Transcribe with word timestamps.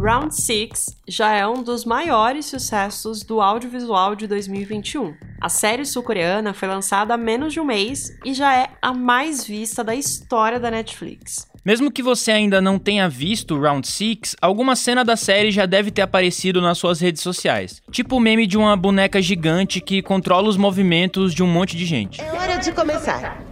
Round 0.00 0.32
6 0.32 0.96
já 1.08 1.34
é 1.34 1.44
um 1.44 1.60
dos 1.60 1.84
maiores 1.84 2.46
sucessos 2.46 3.24
do 3.24 3.40
audiovisual 3.40 4.14
de 4.14 4.28
2021. 4.28 5.12
A 5.40 5.48
série 5.48 5.84
sul-coreana 5.84 6.54
foi 6.54 6.68
lançada 6.68 7.14
há 7.14 7.16
menos 7.16 7.52
de 7.52 7.58
um 7.58 7.64
mês 7.64 8.16
e 8.24 8.32
já 8.32 8.56
é 8.56 8.68
a 8.80 8.94
mais 8.94 9.44
vista 9.44 9.82
da 9.82 9.96
história 9.96 10.60
da 10.60 10.70
Netflix. 10.70 11.48
Mesmo 11.64 11.90
que 11.90 12.00
você 12.00 12.30
ainda 12.30 12.60
não 12.60 12.78
tenha 12.78 13.08
visto 13.08 13.58
Round 13.58 13.86
6, 13.88 14.36
alguma 14.40 14.76
cena 14.76 15.04
da 15.04 15.16
série 15.16 15.50
já 15.50 15.66
deve 15.66 15.90
ter 15.90 16.02
aparecido 16.02 16.60
nas 16.60 16.78
suas 16.78 17.00
redes 17.00 17.20
sociais. 17.20 17.82
Tipo 17.90 18.16
o 18.16 18.20
meme 18.20 18.46
de 18.46 18.56
uma 18.56 18.76
boneca 18.76 19.20
gigante 19.20 19.80
que 19.80 20.00
controla 20.00 20.48
os 20.48 20.56
movimentos 20.56 21.34
de 21.34 21.42
um 21.42 21.48
monte 21.48 21.76
de 21.76 21.84
gente. 21.84 22.20
É 22.20 22.32
hora 22.32 22.56
de 22.56 22.70
começar. 22.70 23.42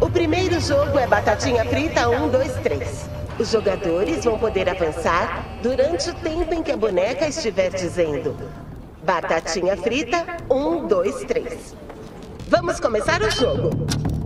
O 0.00 0.08
primeiro 0.08 0.60
jogo 0.60 0.96
é 0.96 1.08
Batatinha 1.08 1.64
Frita 1.64 2.08
1, 2.08 2.28
2, 2.28 2.52
3. 2.62 3.21
Os 3.38 3.50
jogadores 3.50 4.24
vão 4.24 4.38
poder 4.38 4.68
avançar 4.68 5.44
durante 5.62 6.10
o 6.10 6.14
tempo 6.14 6.52
em 6.52 6.62
que 6.62 6.70
a 6.70 6.76
boneca 6.76 7.26
estiver 7.26 7.70
dizendo 7.70 8.36
Batatinha 9.02 9.76
Frita 9.76 10.36
1, 10.50 10.86
2, 10.86 11.24
3. 11.24 11.76
Vamos 12.48 12.78
começar 12.78 13.22
o 13.22 13.30
jogo. 13.30 13.70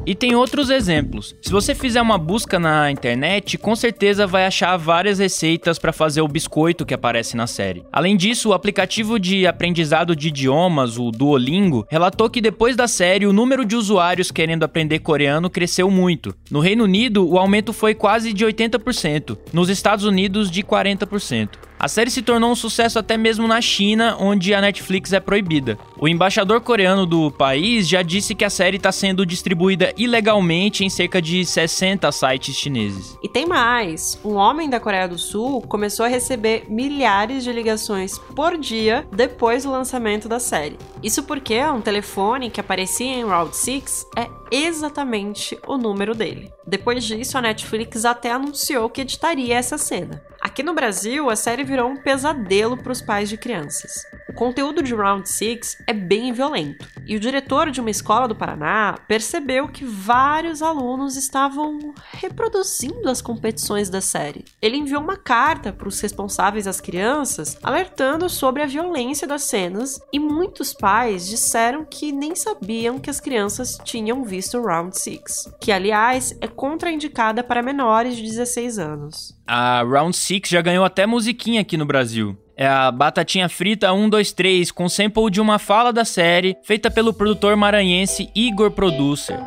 E 0.06 0.14
tem 0.14 0.36
outros 0.36 0.70
exemplos. 0.70 1.34
Se 1.42 1.50
você 1.50 1.74
fizer 1.74 2.00
uma 2.00 2.16
busca 2.16 2.60
na 2.60 2.92
internet, 2.92 3.58
com 3.58 3.74
certeza 3.74 4.24
vai 4.24 4.46
achar 4.46 4.76
várias 4.76 5.18
receitas 5.18 5.80
para 5.80 5.92
fazer 5.92 6.20
o 6.20 6.28
biscoito 6.28 6.86
que 6.86 6.94
aparece 6.94 7.36
na 7.36 7.48
série. 7.48 7.82
Além 7.92 8.16
disso, 8.16 8.50
o 8.50 8.52
aplicativo 8.52 9.18
de 9.18 9.48
aprendizado 9.48 10.14
de 10.14 10.28
idiomas, 10.28 10.96
o 10.96 11.10
Duolingo, 11.10 11.84
relatou 11.90 12.30
que 12.30 12.40
depois 12.40 12.76
da 12.76 12.86
série 12.86 13.26
o 13.26 13.32
número 13.32 13.64
de 13.64 13.74
usuários 13.74 14.30
querendo 14.30 14.62
aprender 14.62 15.00
coreano 15.00 15.50
cresceu 15.50 15.90
muito. 15.90 16.32
No 16.48 16.60
Reino 16.60 16.84
Unido, 16.84 17.28
o 17.28 17.36
aumento 17.36 17.72
foi 17.72 17.92
quase 17.92 18.32
de 18.32 18.46
80%, 18.46 19.36
nos 19.52 19.68
Estados 19.68 20.04
Unidos 20.04 20.48
de 20.52 20.62
40%. 20.62 21.48
A 21.78 21.88
série 21.88 22.10
se 22.10 22.22
tornou 22.22 22.50
um 22.50 22.54
sucesso 22.54 22.98
até 22.98 23.18
mesmo 23.18 23.46
na 23.46 23.60
China, 23.60 24.16
onde 24.18 24.54
a 24.54 24.60
Netflix 24.60 25.12
é 25.12 25.20
proibida. 25.20 25.78
O 25.98 26.08
embaixador 26.08 26.60
coreano 26.62 27.04
do 27.04 27.30
país 27.30 27.86
já 27.86 28.00
disse 28.02 28.34
que 28.34 28.44
a 28.44 28.50
série 28.50 28.78
está 28.78 28.90
sendo 28.90 29.26
distribuída 29.26 29.92
ilegalmente 29.96 30.84
em 30.84 30.90
cerca 30.90 31.20
de 31.20 31.44
60 31.44 32.10
sites 32.12 32.56
chineses. 32.56 33.18
E 33.22 33.28
tem 33.28 33.44
mais: 33.44 34.18
um 34.24 34.34
homem 34.34 34.70
da 34.70 34.80
Coreia 34.80 35.06
do 35.06 35.18
Sul 35.18 35.60
começou 35.62 36.06
a 36.06 36.08
receber 36.08 36.64
milhares 36.68 37.44
de 37.44 37.52
ligações 37.52 38.18
por 38.34 38.56
dia 38.56 39.06
depois 39.12 39.64
do 39.64 39.70
lançamento 39.70 40.28
da 40.28 40.40
série. 40.40 40.78
Isso 41.02 41.22
porque 41.24 41.62
um 41.62 41.82
telefone 41.82 42.50
que 42.50 42.60
aparecia 42.60 43.06
em 43.06 43.24
Route 43.24 43.56
6 43.56 44.06
é 44.16 44.28
exatamente 44.50 45.58
o 45.66 45.76
número 45.76 46.14
dele. 46.14 46.50
Depois 46.66 47.04
disso, 47.04 47.36
a 47.36 47.42
Netflix 47.42 48.04
até 48.04 48.32
anunciou 48.32 48.88
que 48.88 49.02
editaria 49.02 49.56
essa 49.56 49.76
cena. 49.76 50.22
Aqui 50.46 50.62
no 50.62 50.74
Brasil, 50.74 51.28
a 51.28 51.34
série 51.34 51.64
virou 51.64 51.90
um 51.90 51.96
pesadelo 51.96 52.76
para 52.76 52.92
os 52.92 53.02
pais 53.02 53.28
de 53.28 53.36
crianças. 53.36 54.06
O 54.28 54.32
conteúdo 54.32 54.80
de 54.80 54.94
Round 54.94 55.28
6 55.28 55.78
é 55.88 55.92
bem 55.92 56.32
violento, 56.32 56.88
e 57.04 57.16
o 57.16 57.20
diretor 57.20 57.68
de 57.68 57.80
uma 57.80 57.90
escola 57.90 58.28
do 58.28 58.36
Paraná 58.36 58.96
percebeu 59.08 59.66
que 59.66 59.84
vários 59.84 60.62
alunos 60.62 61.16
estavam 61.16 61.92
reproduzindo 62.12 63.10
as 63.10 63.20
competições 63.20 63.90
da 63.90 64.00
série. 64.00 64.44
Ele 64.62 64.76
enviou 64.76 65.02
uma 65.02 65.16
carta 65.16 65.72
para 65.72 65.88
os 65.88 66.00
responsáveis 66.00 66.66
das 66.66 66.80
crianças, 66.80 67.58
alertando 67.60 68.30
sobre 68.30 68.62
a 68.62 68.66
violência 68.66 69.26
das 69.26 69.42
cenas, 69.42 69.98
e 70.12 70.20
muitos 70.20 70.72
pais 70.72 71.26
disseram 71.26 71.84
que 71.84 72.12
nem 72.12 72.36
sabiam 72.36 73.00
que 73.00 73.10
as 73.10 73.18
crianças 73.18 73.76
tinham 73.82 74.22
visto 74.22 74.62
Round 74.62 74.96
6, 74.96 75.56
que 75.60 75.72
aliás 75.72 76.36
é 76.40 76.46
contraindicada 76.46 77.42
para 77.42 77.64
menores 77.64 78.16
de 78.16 78.22
16 78.22 78.78
anos. 78.78 79.35
A 79.46 79.82
Round 79.82 80.16
6 80.16 80.48
já 80.48 80.60
ganhou 80.60 80.84
até 80.84 81.06
musiquinha 81.06 81.60
aqui 81.60 81.76
no 81.76 81.86
Brasil. 81.86 82.36
É 82.56 82.66
a 82.66 82.90
Batatinha 82.90 83.48
Frita 83.48 83.92
123, 83.92 84.72
com 84.72 84.88
sample 84.88 85.30
de 85.30 85.40
uma 85.40 85.58
fala 85.58 85.92
da 85.92 86.04
série, 86.04 86.56
feita 86.64 86.90
pelo 86.90 87.12
produtor 87.12 87.54
maranhense 87.54 88.28
Igor 88.34 88.70
Producer. 88.70 89.38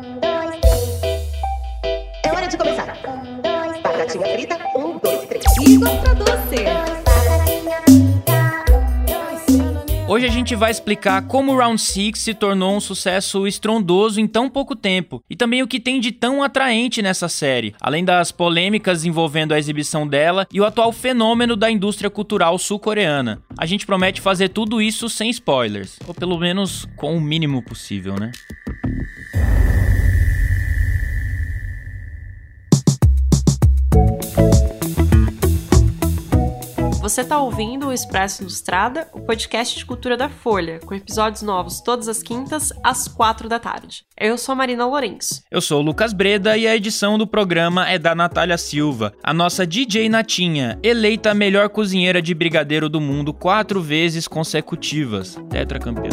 É 2.24 2.32
hora 2.32 2.46
de 2.46 2.56
começar. 2.56 2.96
Batatinha 3.82 4.26
Frita 4.32 4.56
1, 4.76 4.98
2, 4.98 5.28
3. 5.28 5.44
Igor 5.68 5.96
Producer. 6.02 6.99
Hoje 10.10 10.26
a 10.26 10.28
gente 10.28 10.56
vai 10.56 10.72
explicar 10.72 11.22
como 11.28 11.56
Round 11.56 11.80
6 11.80 12.18
se 12.18 12.34
tornou 12.34 12.74
um 12.74 12.80
sucesso 12.80 13.46
estrondoso 13.46 14.20
em 14.20 14.26
tão 14.26 14.50
pouco 14.50 14.74
tempo 14.74 15.22
e 15.30 15.36
também 15.36 15.62
o 15.62 15.68
que 15.68 15.78
tem 15.78 16.00
de 16.00 16.10
tão 16.10 16.42
atraente 16.42 17.00
nessa 17.00 17.28
série, 17.28 17.76
além 17.80 18.04
das 18.04 18.32
polêmicas 18.32 19.04
envolvendo 19.04 19.54
a 19.54 19.58
exibição 19.60 20.04
dela 20.04 20.48
e 20.52 20.60
o 20.60 20.64
atual 20.64 20.90
fenômeno 20.90 21.54
da 21.54 21.70
indústria 21.70 22.10
cultural 22.10 22.58
sul-coreana. 22.58 23.40
A 23.56 23.66
gente 23.66 23.86
promete 23.86 24.20
fazer 24.20 24.48
tudo 24.48 24.82
isso 24.82 25.08
sem 25.08 25.30
spoilers, 25.30 25.96
ou 26.04 26.12
pelo 26.12 26.36
menos 26.36 26.88
com 26.96 27.16
o 27.16 27.20
mínimo 27.20 27.62
possível, 27.62 28.16
né? 28.18 28.32
Você 37.00 37.22
está 37.22 37.40
ouvindo 37.40 37.86
o 37.86 37.92
Expresso 37.94 38.42
Ilustrada, 38.42 39.08
o 39.14 39.20
podcast 39.22 39.78
de 39.78 39.86
cultura 39.86 40.18
da 40.18 40.28
Folha, 40.28 40.80
com 40.80 40.94
episódios 40.94 41.40
novos 41.40 41.80
todas 41.80 42.08
as 42.08 42.22
quintas, 42.22 42.74
às 42.84 43.08
quatro 43.08 43.48
da 43.48 43.58
tarde. 43.58 44.04
Eu 44.18 44.36
sou 44.36 44.54
Marina 44.54 44.84
Lourenço. 44.84 45.42
Eu 45.50 45.62
sou 45.62 45.80
o 45.80 45.82
Lucas 45.82 46.12
Breda 46.12 46.58
e 46.58 46.68
a 46.68 46.76
edição 46.76 47.16
do 47.16 47.26
programa 47.26 47.88
é 47.88 47.98
da 47.98 48.14
Natália 48.14 48.58
Silva, 48.58 49.14
a 49.24 49.32
nossa 49.32 49.66
DJ 49.66 50.10
Natinha, 50.10 50.78
eleita 50.82 51.30
a 51.30 51.34
melhor 51.34 51.70
cozinheira 51.70 52.20
de 52.20 52.34
brigadeiro 52.34 52.86
do 52.86 53.00
mundo 53.00 53.32
quatro 53.32 53.80
vezes 53.80 54.28
consecutivas, 54.28 55.38
tetracampeã. 55.48 56.10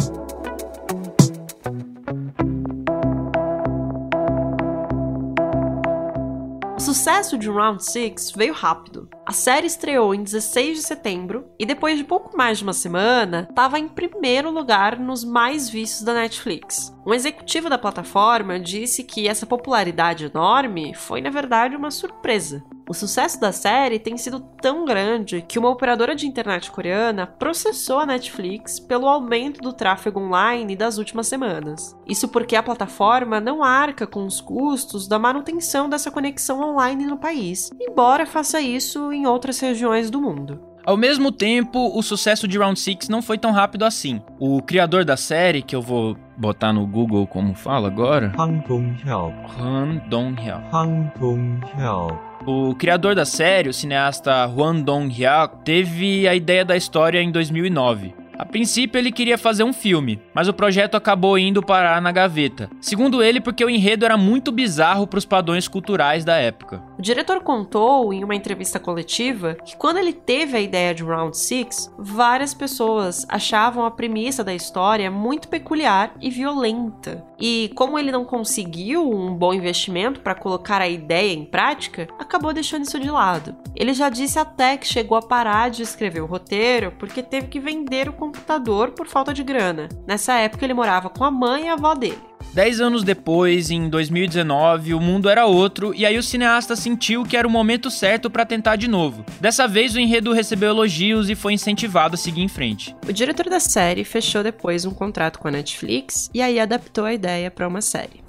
Sucesso 6.98 7.38
de 7.38 7.48
Round 7.48 7.84
6 7.84 8.32
veio 8.32 8.52
rápido. 8.52 9.08
A 9.24 9.32
série 9.32 9.68
estreou 9.68 10.12
em 10.12 10.24
16 10.24 10.78
de 10.78 10.82
setembro 10.82 11.46
e 11.56 11.64
depois 11.64 11.96
de 11.96 12.02
pouco 12.02 12.36
mais 12.36 12.58
de 12.58 12.64
uma 12.64 12.72
semana, 12.72 13.46
estava 13.48 13.78
em 13.78 13.86
primeiro 13.86 14.50
lugar 14.50 14.98
nos 14.98 15.22
mais 15.22 15.70
vistos 15.70 16.02
da 16.02 16.12
Netflix. 16.12 16.92
Um 17.08 17.14
executivo 17.14 17.70
da 17.70 17.78
plataforma 17.78 18.60
disse 18.60 19.02
que 19.02 19.26
essa 19.26 19.46
popularidade 19.46 20.26
enorme 20.26 20.92
foi 20.92 21.22
na 21.22 21.30
verdade 21.30 21.74
uma 21.74 21.90
surpresa. 21.90 22.62
O 22.86 22.92
sucesso 22.92 23.40
da 23.40 23.50
série 23.50 23.98
tem 23.98 24.18
sido 24.18 24.40
tão 24.60 24.84
grande 24.84 25.40
que 25.40 25.58
uma 25.58 25.70
operadora 25.70 26.14
de 26.14 26.26
internet 26.26 26.70
coreana 26.70 27.26
processou 27.26 27.98
a 27.98 28.04
Netflix 28.04 28.78
pelo 28.78 29.08
aumento 29.08 29.58
do 29.62 29.72
tráfego 29.72 30.20
online 30.20 30.76
das 30.76 30.98
últimas 30.98 31.26
semanas. 31.28 31.96
Isso 32.06 32.28
porque 32.28 32.54
a 32.54 32.62
plataforma 32.62 33.40
não 33.40 33.64
arca 33.64 34.06
com 34.06 34.26
os 34.26 34.38
custos 34.38 35.08
da 35.08 35.18
manutenção 35.18 35.88
dessa 35.88 36.10
conexão 36.10 36.60
online 36.60 37.06
no 37.06 37.16
país, 37.16 37.70
embora 37.80 38.26
faça 38.26 38.60
isso 38.60 39.10
em 39.14 39.26
outras 39.26 39.58
regiões 39.60 40.10
do 40.10 40.20
mundo. 40.20 40.67
Ao 40.88 40.96
mesmo 40.96 41.30
tempo, 41.30 41.94
o 41.94 42.02
sucesso 42.02 42.48
de 42.48 42.56
Round 42.56 42.80
6 42.80 43.10
não 43.10 43.20
foi 43.20 43.36
tão 43.36 43.52
rápido 43.52 43.84
assim. 43.84 44.22
O 44.40 44.62
criador 44.62 45.04
da 45.04 45.18
série, 45.18 45.60
que 45.60 45.76
eu 45.76 45.82
vou 45.82 46.16
botar 46.34 46.72
no 46.72 46.86
Google 46.86 47.26
como 47.26 47.52
fala 47.52 47.88
agora, 47.88 48.32
Han 48.38 48.64
Dong-hyuk. 48.66 49.34
Han 49.60 50.00
Dong-hyuk. 50.08 50.62
Han 50.72 51.12
Dong-hyuk. 51.20 52.18
O 52.46 52.74
criador 52.74 53.14
da 53.14 53.26
série, 53.26 53.68
o 53.68 53.74
cineasta 53.74 54.46
Hwan 54.46 54.80
Dong-hyuk, 54.80 55.62
teve 55.62 56.26
a 56.26 56.34
ideia 56.34 56.64
da 56.64 56.74
história 56.74 57.20
em 57.20 57.30
2009. 57.30 58.14
A 58.38 58.46
princípio 58.46 58.96
ele 58.96 59.10
queria 59.10 59.36
fazer 59.36 59.64
um 59.64 59.72
filme, 59.72 60.22
mas 60.32 60.46
o 60.46 60.52
projeto 60.52 60.94
acabou 60.94 61.36
indo 61.36 61.60
parar 61.60 62.00
na 62.00 62.12
gaveta. 62.12 62.70
Segundo 62.80 63.20
ele, 63.20 63.40
porque 63.40 63.64
o 63.64 63.68
enredo 63.68 64.04
era 64.04 64.16
muito 64.16 64.52
bizarro 64.52 65.08
para 65.08 65.18
os 65.18 65.24
padrões 65.24 65.66
culturais 65.66 66.24
da 66.24 66.36
época. 66.36 66.80
O 66.96 67.02
diretor 67.02 67.40
contou 67.40 68.12
em 68.12 68.22
uma 68.22 68.36
entrevista 68.36 68.78
coletiva 68.78 69.56
que 69.64 69.76
quando 69.76 69.96
ele 69.96 70.12
teve 70.12 70.56
a 70.56 70.60
ideia 70.60 70.94
de 70.94 71.02
Round 71.02 71.36
6, 71.36 71.92
várias 71.98 72.54
pessoas 72.54 73.26
achavam 73.28 73.84
a 73.84 73.90
premissa 73.90 74.44
da 74.44 74.54
história 74.54 75.10
muito 75.10 75.48
peculiar 75.48 76.14
e 76.20 76.30
violenta. 76.30 77.24
E 77.40 77.72
como 77.74 77.98
ele 77.98 78.12
não 78.12 78.24
conseguiu 78.24 79.10
um 79.10 79.34
bom 79.34 79.52
investimento 79.52 80.20
para 80.20 80.36
colocar 80.36 80.80
a 80.80 80.88
ideia 80.88 81.32
em 81.32 81.44
prática, 81.44 82.06
acabou 82.18 82.52
deixando 82.52 82.84
isso 82.84 83.00
de 83.00 83.10
lado. 83.10 83.56
Ele 83.74 83.92
já 83.92 84.08
disse 84.08 84.38
até 84.38 84.76
que 84.76 84.86
chegou 84.86 85.18
a 85.18 85.22
parar 85.22 85.70
de 85.70 85.82
escrever 85.82 86.20
o 86.20 86.26
roteiro 86.26 86.92
porque 86.98 87.20
teve 87.20 87.48
que 87.48 87.58
vender 87.58 88.08
o 88.08 88.12
computador 88.28 88.90
por 88.90 89.06
falta 89.06 89.32
de 89.32 89.42
grana. 89.42 89.88
Nessa 90.06 90.34
época 90.34 90.64
ele 90.64 90.74
morava 90.74 91.08
com 91.08 91.24
a 91.24 91.30
mãe 91.30 91.64
e 91.64 91.68
a 91.68 91.72
avó 91.72 91.94
dele. 91.94 92.18
Dez 92.52 92.80
anos 92.80 93.04
depois, 93.04 93.70
em 93.70 93.88
2019, 93.88 94.94
o 94.94 95.00
mundo 95.00 95.28
era 95.28 95.46
outro 95.46 95.94
e 95.94 96.04
aí 96.04 96.16
o 96.16 96.22
cineasta 96.22 96.74
sentiu 96.74 97.24
que 97.24 97.36
era 97.36 97.46
o 97.46 97.50
momento 97.50 97.90
certo 97.90 98.30
para 98.30 98.44
tentar 98.44 98.76
de 98.76 98.88
novo. 98.88 99.24
Dessa 99.40 99.68
vez 99.68 99.94
o 99.94 100.00
enredo 100.00 100.32
recebeu 100.32 100.70
elogios 100.70 101.28
e 101.28 101.34
foi 101.34 101.52
incentivado 101.52 102.14
a 102.14 102.18
seguir 102.18 102.42
em 102.42 102.48
frente. 102.48 102.96
O 103.06 103.12
diretor 103.12 103.48
da 103.48 103.60
série 103.60 104.04
fechou 104.04 104.42
depois 104.42 104.84
um 104.84 104.90
contrato 104.92 105.38
com 105.38 105.48
a 105.48 105.50
Netflix 105.50 106.30
e 106.32 106.40
aí 106.40 106.58
adaptou 106.58 107.04
a 107.04 107.12
ideia 107.12 107.50
para 107.50 107.68
uma 107.68 107.80
série. 107.80 108.22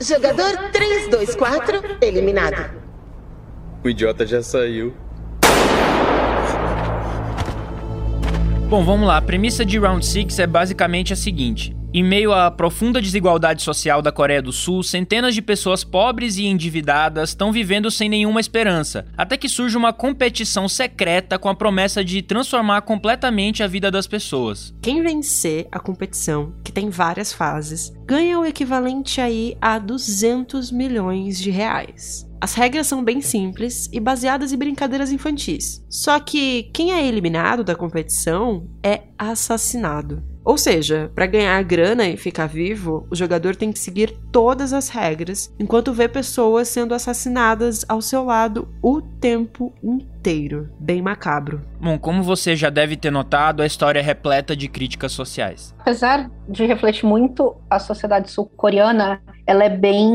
Jogador 0.00 0.70
324, 0.70 1.98
eliminado. 2.02 2.70
O 3.82 3.88
idiota 3.88 4.26
já 4.26 4.42
saiu. 4.42 4.94
Bom, 8.70 8.84
vamos 8.84 9.08
lá. 9.08 9.16
A 9.16 9.20
premissa 9.20 9.66
de 9.66 9.80
Round 9.80 10.06
6 10.06 10.38
é 10.38 10.46
basicamente 10.46 11.12
a 11.12 11.16
seguinte: 11.16 11.76
em 11.92 12.04
meio 12.04 12.32
à 12.32 12.50
profunda 12.50 13.02
desigualdade 13.02 13.62
social 13.62 14.00
da 14.00 14.12
Coreia 14.12 14.40
do 14.40 14.52
Sul, 14.52 14.82
centenas 14.82 15.34
de 15.34 15.42
pessoas 15.42 15.82
pobres 15.82 16.36
e 16.36 16.46
endividadas 16.46 17.30
estão 17.30 17.50
vivendo 17.50 17.90
sem 17.90 18.08
nenhuma 18.08 18.40
esperança, 18.40 19.06
até 19.16 19.36
que 19.36 19.48
surge 19.48 19.76
uma 19.76 19.92
competição 19.92 20.68
secreta 20.68 21.38
com 21.38 21.48
a 21.48 21.54
promessa 21.54 22.04
de 22.04 22.22
transformar 22.22 22.82
completamente 22.82 23.62
a 23.62 23.66
vida 23.66 23.90
das 23.90 24.06
pessoas. 24.06 24.72
Quem 24.80 25.02
vencer 25.02 25.66
a 25.72 25.80
competição, 25.80 26.54
que 26.62 26.70
tem 26.70 26.90
várias 26.90 27.32
fases, 27.32 27.92
ganha 28.06 28.38
o 28.38 28.44
equivalente 28.44 29.20
aí 29.20 29.56
a 29.60 29.78
200 29.78 30.70
milhões 30.70 31.40
de 31.40 31.50
reais. 31.50 32.28
As 32.40 32.54
regras 32.54 32.86
são 32.86 33.04
bem 33.04 33.20
simples 33.20 33.88
e 33.92 34.00
baseadas 34.00 34.52
em 34.52 34.56
brincadeiras 34.56 35.12
infantis. 35.12 35.84
Só 35.90 36.18
que 36.18 36.70
quem 36.72 36.92
é 36.92 37.06
eliminado 37.06 37.62
da 37.62 37.74
competição 37.74 38.66
é 38.82 39.02
assassinado. 39.18 40.29
Ou 40.44 40.56
seja, 40.56 41.10
para 41.14 41.26
ganhar 41.26 41.62
grana 41.62 42.06
e 42.06 42.16
ficar 42.16 42.46
vivo, 42.46 43.06
o 43.10 43.14
jogador 43.14 43.54
tem 43.54 43.72
que 43.72 43.78
seguir 43.78 44.16
todas 44.32 44.72
as 44.72 44.88
regras, 44.88 45.54
enquanto 45.58 45.92
vê 45.92 46.08
pessoas 46.08 46.68
sendo 46.68 46.94
assassinadas 46.94 47.84
ao 47.88 48.00
seu 48.00 48.24
lado 48.24 48.68
o 48.82 49.02
tempo 49.02 49.72
inteiro. 49.82 50.70
Bem 50.78 51.02
macabro. 51.02 51.62
Bom, 51.80 51.98
como 51.98 52.22
você 52.22 52.56
já 52.56 52.70
deve 52.70 52.96
ter 52.96 53.10
notado, 53.10 53.62
a 53.62 53.66
história 53.66 53.98
é 53.98 54.02
repleta 54.02 54.56
de 54.56 54.68
críticas 54.68 55.12
sociais. 55.12 55.74
Apesar 55.78 56.30
de 56.48 56.64
refletir 56.66 57.06
muito 57.06 57.56
a 57.68 57.78
sociedade 57.78 58.30
sul-coreana, 58.30 59.20
ela 59.46 59.64
é 59.64 59.68
bem 59.68 60.10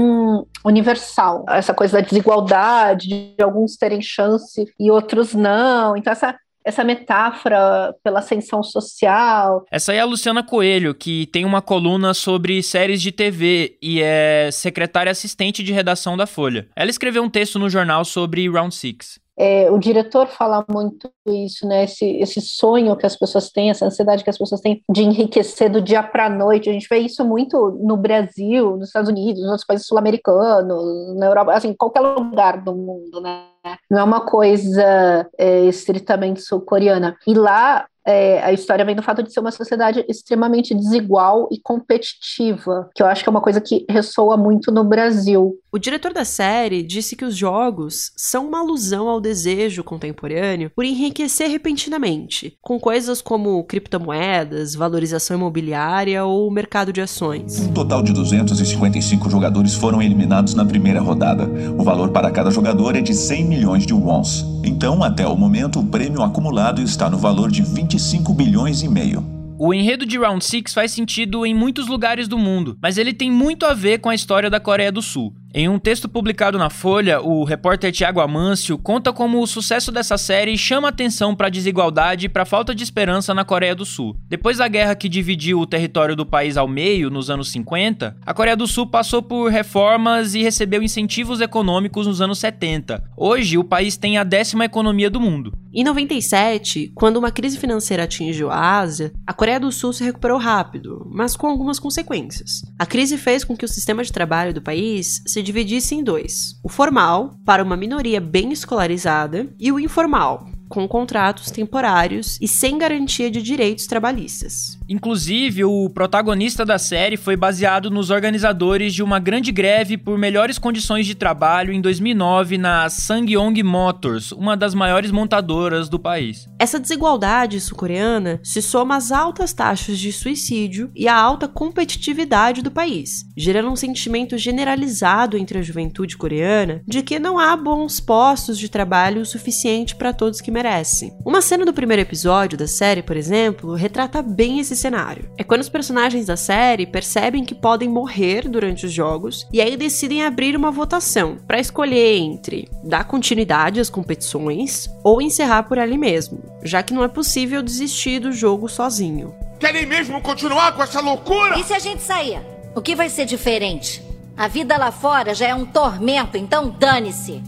universal. 0.63 1.45
Essa 1.50 1.74
coisa 1.74 2.01
da 2.01 2.07
desigualdade, 2.07 3.07
de 3.07 3.44
alguns 3.44 3.77
terem 3.77 4.01
chance 4.01 4.66
e 4.80 4.89
outros 4.89 5.33
não. 5.33 5.95
Então, 5.95 6.12
essa 6.12 6.36
essa 6.65 6.83
metáfora 6.83 7.95
pela 8.03 8.19
ascensão 8.19 8.63
social. 8.63 9.63
Essa 9.71 9.91
aí 9.91 10.00
é 10.00 10.01
a 10.01 10.06
Luciana 10.06 10.44
Coelho, 10.44 10.95
que 10.95 11.27
tem 11.27 11.45
uma 11.45 11.62
coluna 11.62 12.13
sobre 12.13 12.62
séries 12.63 13.01
de 13.01 13.12
TV 13.12 13.77
e 13.81 14.01
é 14.01 14.50
secretária 14.51 15.12
assistente 15.12 15.63
de 15.63 15.71
redação 15.71 16.17
da 16.17 16.25
Folha. 16.25 16.67
Ela 16.75 16.89
escreveu 16.89 17.23
um 17.23 17.29
texto 17.29 17.59
no 17.59 17.69
jornal 17.69 18.03
sobre 18.03 18.50
Round 18.50 18.73
Six. 18.73 19.23
É, 19.38 19.69
o 19.69 19.77
diretor 19.77 20.27
fala 20.27 20.65
muito 20.69 21.12
isso, 21.27 21.67
né? 21.67 21.83
Esse, 21.83 22.06
esse 22.21 22.39
sonho 22.39 22.95
que 22.95 23.06
as 23.06 23.17
pessoas 23.17 23.50
têm, 23.50 23.69
essa 23.69 23.85
ansiedade 23.85 24.23
que 24.23 24.29
as 24.29 24.38
pessoas 24.38 24.62
têm 24.62 24.81
de 24.89 25.03
enriquecer 25.03 25.69
do 25.69 25.81
dia 25.81 26.01
para 26.01 26.27
a 26.27 26.29
noite. 26.29 26.69
A 26.69 26.73
gente 26.73 26.88
vê 26.89 27.00
isso 27.00 27.23
muito 27.25 27.77
no 27.81 27.97
Brasil, 27.97 28.77
nos 28.77 28.88
Estados 28.88 29.09
Unidos, 29.09 29.41
nos 29.41 29.50
outros 29.50 29.67
países 29.67 29.88
sul-americanos, 29.88 31.17
na 31.17 31.25
Europa, 31.25 31.51
assim, 31.51 31.73
qualquer 31.73 32.00
lugar 32.00 32.63
do 32.63 32.73
mundo, 32.73 33.19
né? 33.19 33.44
Não 33.89 34.00
é 34.00 34.03
uma 34.03 34.21
coisa 34.21 35.27
é, 35.38 35.65
estritamente 35.65 36.41
sul-coreana. 36.41 37.17
E 37.27 37.33
lá 37.33 37.88
é, 38.06 38.42
a 38.44 38.54
história 38.54 38.86
vem 38.86 38.96
do 38.96 39.02
fato 39.02 39.24
de 39.24 39.34
ser 39.34 39.40
uma 39.40 39.52
sociedade 39.52 40.06
extremamente 40.07 40.75
desigual 40.75 41.48
e 41.52 41.60
competitiva, 41.60 42.90
que 42.94 43.02
eu 43.02 43.07
acho 43.07 43.24
que 43.24 43.30
é 43.30 43.31
uma 43.31 43.42
coisa 43.42 43.60
que 43.60 43.86
ressoa 43.90 44.38
muito 44.38 44.72
no 44.72 44.84
Brasil. 44.84 45.57
O 45.72 45.80
diretor 45.80 46.13
da 46.13 46.24
série 46.24 46.84
disse 46.84 47.16
que 47.16 47.25
os 47.25 47.36
jogos 47.36 48.12
são 48.16 48.48
uma 48.48 48.60
alusão 48.60 49.10
ao 49.10 49.19
desejo 49.19 49.84
contemporâneo 49.84 50.72
por 50.74 50.86
enriquecer 50.86 51.50
repentinamente, 51.50 52.57
com 52.62 52.80
coisas 52.80 53.22
como 53.22 53.63
criptomoedas, 53.63 54.75
valorização 54.75 55.38
imobiliária 55.38 56.24
ou 56.24 56.50
mercado 56.51 56.94
de 56.94 57.01
ações. 57.01 57.60
Um 57.60 57.74
total 57.74 58.04
de 58.04 58.13
255 58.13 59.30
jogadores 59.30 59.74
foram 59.74 60.01
eliminados 60.01 60.54
na 60.54 60.66
primeira 60.66 61.01
rodada. 61.01 61.46
O 61.78 61.84
valor 61.84 62.12
para 62.12 62.31
cada 62.31 62.51
jogador 62.51 62.96
é 62.96 63.01
de 63.01 63.13
100 63.13 63.46
milhões 63.46 63.86
de 63.86 63.94
wons. 63.94 64.46
Então, 64.63 65.04
até 65.04 65.28
o 65.28 65.36
momento, 65.36 65.80
o 65.80 65.86
prêmio 65.86 66.24
acumulado 66.24 66.81
está 66.81 67.10
no 67.10 67.18
valor 67.18 67.51
de 67.51 67.62
25 67.95 68.33
bilhões 68.33 68.83
e 68.83 68.89
meio. 68.89 69.24
O 69.57 69.74
enredo 69.74 70.06
de 70.06 70.18
Round 70.18 70.44
6 70.44 70.74
faz 70.74 70.92
sentido 70.92 71.45
em 71.45 71.56
muitos 71.56 71.88
lugares 71.88 72.27
do 72.27 72.38
mundo, 72.38 72.77
mas 72.81 72.97
ele 72.97 73.13
tem 73.13 73.31
muito 73.31 73.65
a 73.65 73.74
ver 73.74 74.00
com 74.00 74.09
a 74.09 74.15
história 74.15 74.50
da 74.50 74.59
Coreia 74.59 74.92
do 74.92 75.01
Sul. 75.01 75.33
Em 75.53 75.69
um 75.69 75.80
texto 75.80 76.09
publicado 76.09 76.57
na 76.57 76.69
Folha, 76.69 77.21
o 77.21 77.45
repórter 77.45 77.89
Tiago 77.94 78.19
Amâncio 78.19 78.77
conta 78.77 79.13
como 79.13 79.42
o 79.42 79.47
sucesso 79.47 79.89
dessa 79.89 80.18
série 80.18 80.57
chama 80.57 80.89
atenção 80.89 81.33
para 81.33 81.47
a 81.47 81.50
desigualdade 81.50 82.25
e 82.25 82.30
para 82.30 82.44
a 82.44 82.45
falta 82.45 82.75
de 82.75 82.83
esperança 82.83 83.33
na 83.33 83.45
Coreia 83.45 83.74
do 83.74 83.86
Sul. 83.86 84.18
Depois 84.27 84.57
da 84.57 84.68
guerra 84.68 84.94
que 84.94 85.07
dividiu 85.07 85.62
o 85.62 85.65
território 85.65 86.18
do 86.18 86.25
país 86.25 86.57
ao 86.57 86.68
meio, 86.68 87.09
nos 87.09 87.30
anos 87.30 87.50
50, 87.53 88.18
a 88.25 88.33
Coreia 88.33 88.57
do 88.57 88.68
Sul 88.68 88.88
passou 88.88 89.24
por 89.24 89.50
reformas 89.50 90.36
e 90.36 90.44
recebeu 90.44 90.83
incentivos 90.83 91.39
econômicos 91.39 92.06
nos 92.06 92.19
anos 92.19 92.39
70. 92.39 93.01
Hoje, 93.15 93.57
o 93.57 93.63
país 93.63 93.95
tem 93.95 94.18
a 94.18 94.25
décima 94.25 94.65
economia 94.65 95.09
do 95.09 95.21
mundo. 95.21 95.53
Em 95.77 95.83
97, 95.83 96.94
quando 96.95 97.18
uma 97.18 97.30
crise 97.30 97.57
financeira 97.57 98.06
atingiu 98.06 98.50
a 98.50 98.80
Ásia, 98.80 99.12
a 99.27 99.33
Coreia 99.33 99.60
do 99.60 99.74
Sul 99.74 99.92
se 99.92 100.06
recuperou 100.06 100.38
rápido, 100.38 101.06
mas 101.12 101.36
com 101.36 101.48
algumas 101.48 101.80
consequências. 101.80 102.62
A 102.80 102.86
crise 102.86 103.18
fez 103.18 103.44
com 103.44 103.57
que 103.57 103.66
o 103.66 103.68
sistema 103.68 104.01
de 104.01 104.10
trabalho 104.10 104.54
do 104.54 104.62
país 104.62 105.22
se 105.27 105.42
dividisse 105.42 105.94
em 105.94 106.01
dois: 106.01 106.57
o 106.63 106.69
formal, 106.69 107.38
para 107.44 107.62
uma 107.62 107.75
minoria 107.75 108.22
bem 108.22 108.54
escolarizada, 108.54 109.54
e 109.60 109.69
o 109.69 109.77
informal, 109.77 110.48
com 110.67 110.88
contratos 110.88 111.51
temporários 111.51 112.38
e 112.41 112.47
sem 112.47 112.77
garantia 112.77 113.29
de 113.29 113.41
direitos 113.41 113.88
trabalhistas. 113.88 114.77
Inclusive, 114.88 115.63
o 115.65 115.89
protagonista 115.89 116.65
da 116.65 116.77
série 116.77 117.17
foi 117.17 117.35
baseado 117.35 117.89
nos 117.89 118.09
organizadores 118.09 118.94
de 118.94 119.01
uma 119.01 119.19
grande 119.19 119.51
greve 119.51 119.97
por 119.97 120.17
melhores 120.17 120.59
condições 120.59 121.06
de 121.06 121.15
trabalho 121.15 121.73
em 121.73 121.81
2009 121.81 122.57
na 122.57 122.89
Sangyong 122.89 123.62
Motors, 123.63 124.31
uma 124.31 124.56
das 124.56 124.73
maiores 124.73 125.12
montadoras 125.12 125.89
do 125.89 126.00
país. 126.00 126.47
Essa 126.59 126.79
desigualdade 126.79 127.59
sul-coreana 127.59 128.39
se 128.44 128.62
soma 128.62 128.95
às 128.95 129.12
altas 129.12 129.53
taxas 129.53 129.97
de 129.97 130.12
suicídio 130.12 130.91
e 130.95 131.07
à 131.07 131.15
alta 131.15 131.47
competitividade 131.47 132.62
do 132.62 132.71
país, 132.71 133.25
gerando 133.35 133.69
um 133.69 133.75
sentimento 133.75 134.38
generalizado 134.38 135.38
entre 135.38 135.57
a 135.57 135.62
juventude 135.62 136.17
coreana 136.17 136.81
de 136.88 137.01
que 137.01 137.19
não 137.19 137.39
há 137.39 137.56
bons 137.56 138.00
postos 138.00 138.57
de 138.57 138.69
trabalho 138.69 139.21
o 139.21 139.25
suficiente 139.25 139.95
para 139.95 140.13
todos 140.13 140.41
que 140.41 140.51
merece. 140.56 141.13
Uma 141.25 141.42
cena 141.42 141.66
do 141.66 141.74
primeiro 141.74 142.02
episódio 142.02 142.57
da 142.57 142.66
série, 142.66 143.04
por 143.04 143.18
exemplo, 143.18 143.75
retrata 143.75 144.22
bem 144.22 144.60
esse 144.60 144.74
cenário. 144.74 145.30
É 145.38 145.44
quando 145.44 145.62
os 145.62 145.69
personagens 145.69 146.28
da 146.28 146.38
série 146.38 146.86
percebem 146.86 147.44
que 147.44 147.54
podem 147.54 147.90
morrer 147.90 148.48
durante 148.48 148.86
os 148.86 148.94
jogos 148.94 149.46
e 149.52 149.60
aí 149.60 149.75
decidem 149.75 150.24
abrir 150.24 150.56
uma 150.56 150.72
votação 150.72 151.38
para 151.46 151.60
escolher 151.60 152.18
entre 152.18 152.69
dar 152.81 153.04
continuidade 153.04 153.81
às 153.81 153.90
competições 153.90 154.90
ou 155.04 155.22
encerrar 155.22 155.63
por 155.63 155.77
ali 155.77 155.98
mesmo, 155.98 156.41
já 156.63 156.82
que 156.82 156.94
não 156.94 157.03
é 157.03 157.10
possível 157.10 157.62
desistir 157.62 158.20
do 158.20 158.32
jogo 158.32 158.70
sozinho. 158.70 159.36
Querem 159.60 159.86
mesmo 159.86 160.22
continuar 160.22 160.72
com 160.74 160.84
essa 160.84 161.01
loucura? 161.01 161.60
E 161.60 161.63
se 161.63 161.74
a 161.74 161.79
gente 161.79 162.01
sair? 162.01 162.39
O 162.74 162.82
que 162.82 162.96
vai 162.96 163.10
ser 163.10 163.25
diferente? 163.25 164.01
A 164.38 164.48
vida 164.48 164.77
lá 164.77 164.91
fora 164.91 165.34
já 165.34 165.48
é 165.48 165.56
um 165.56 165.65
tormento, 165.65 166.38
então 166.38 166.70
dane-se. 166.70 167.41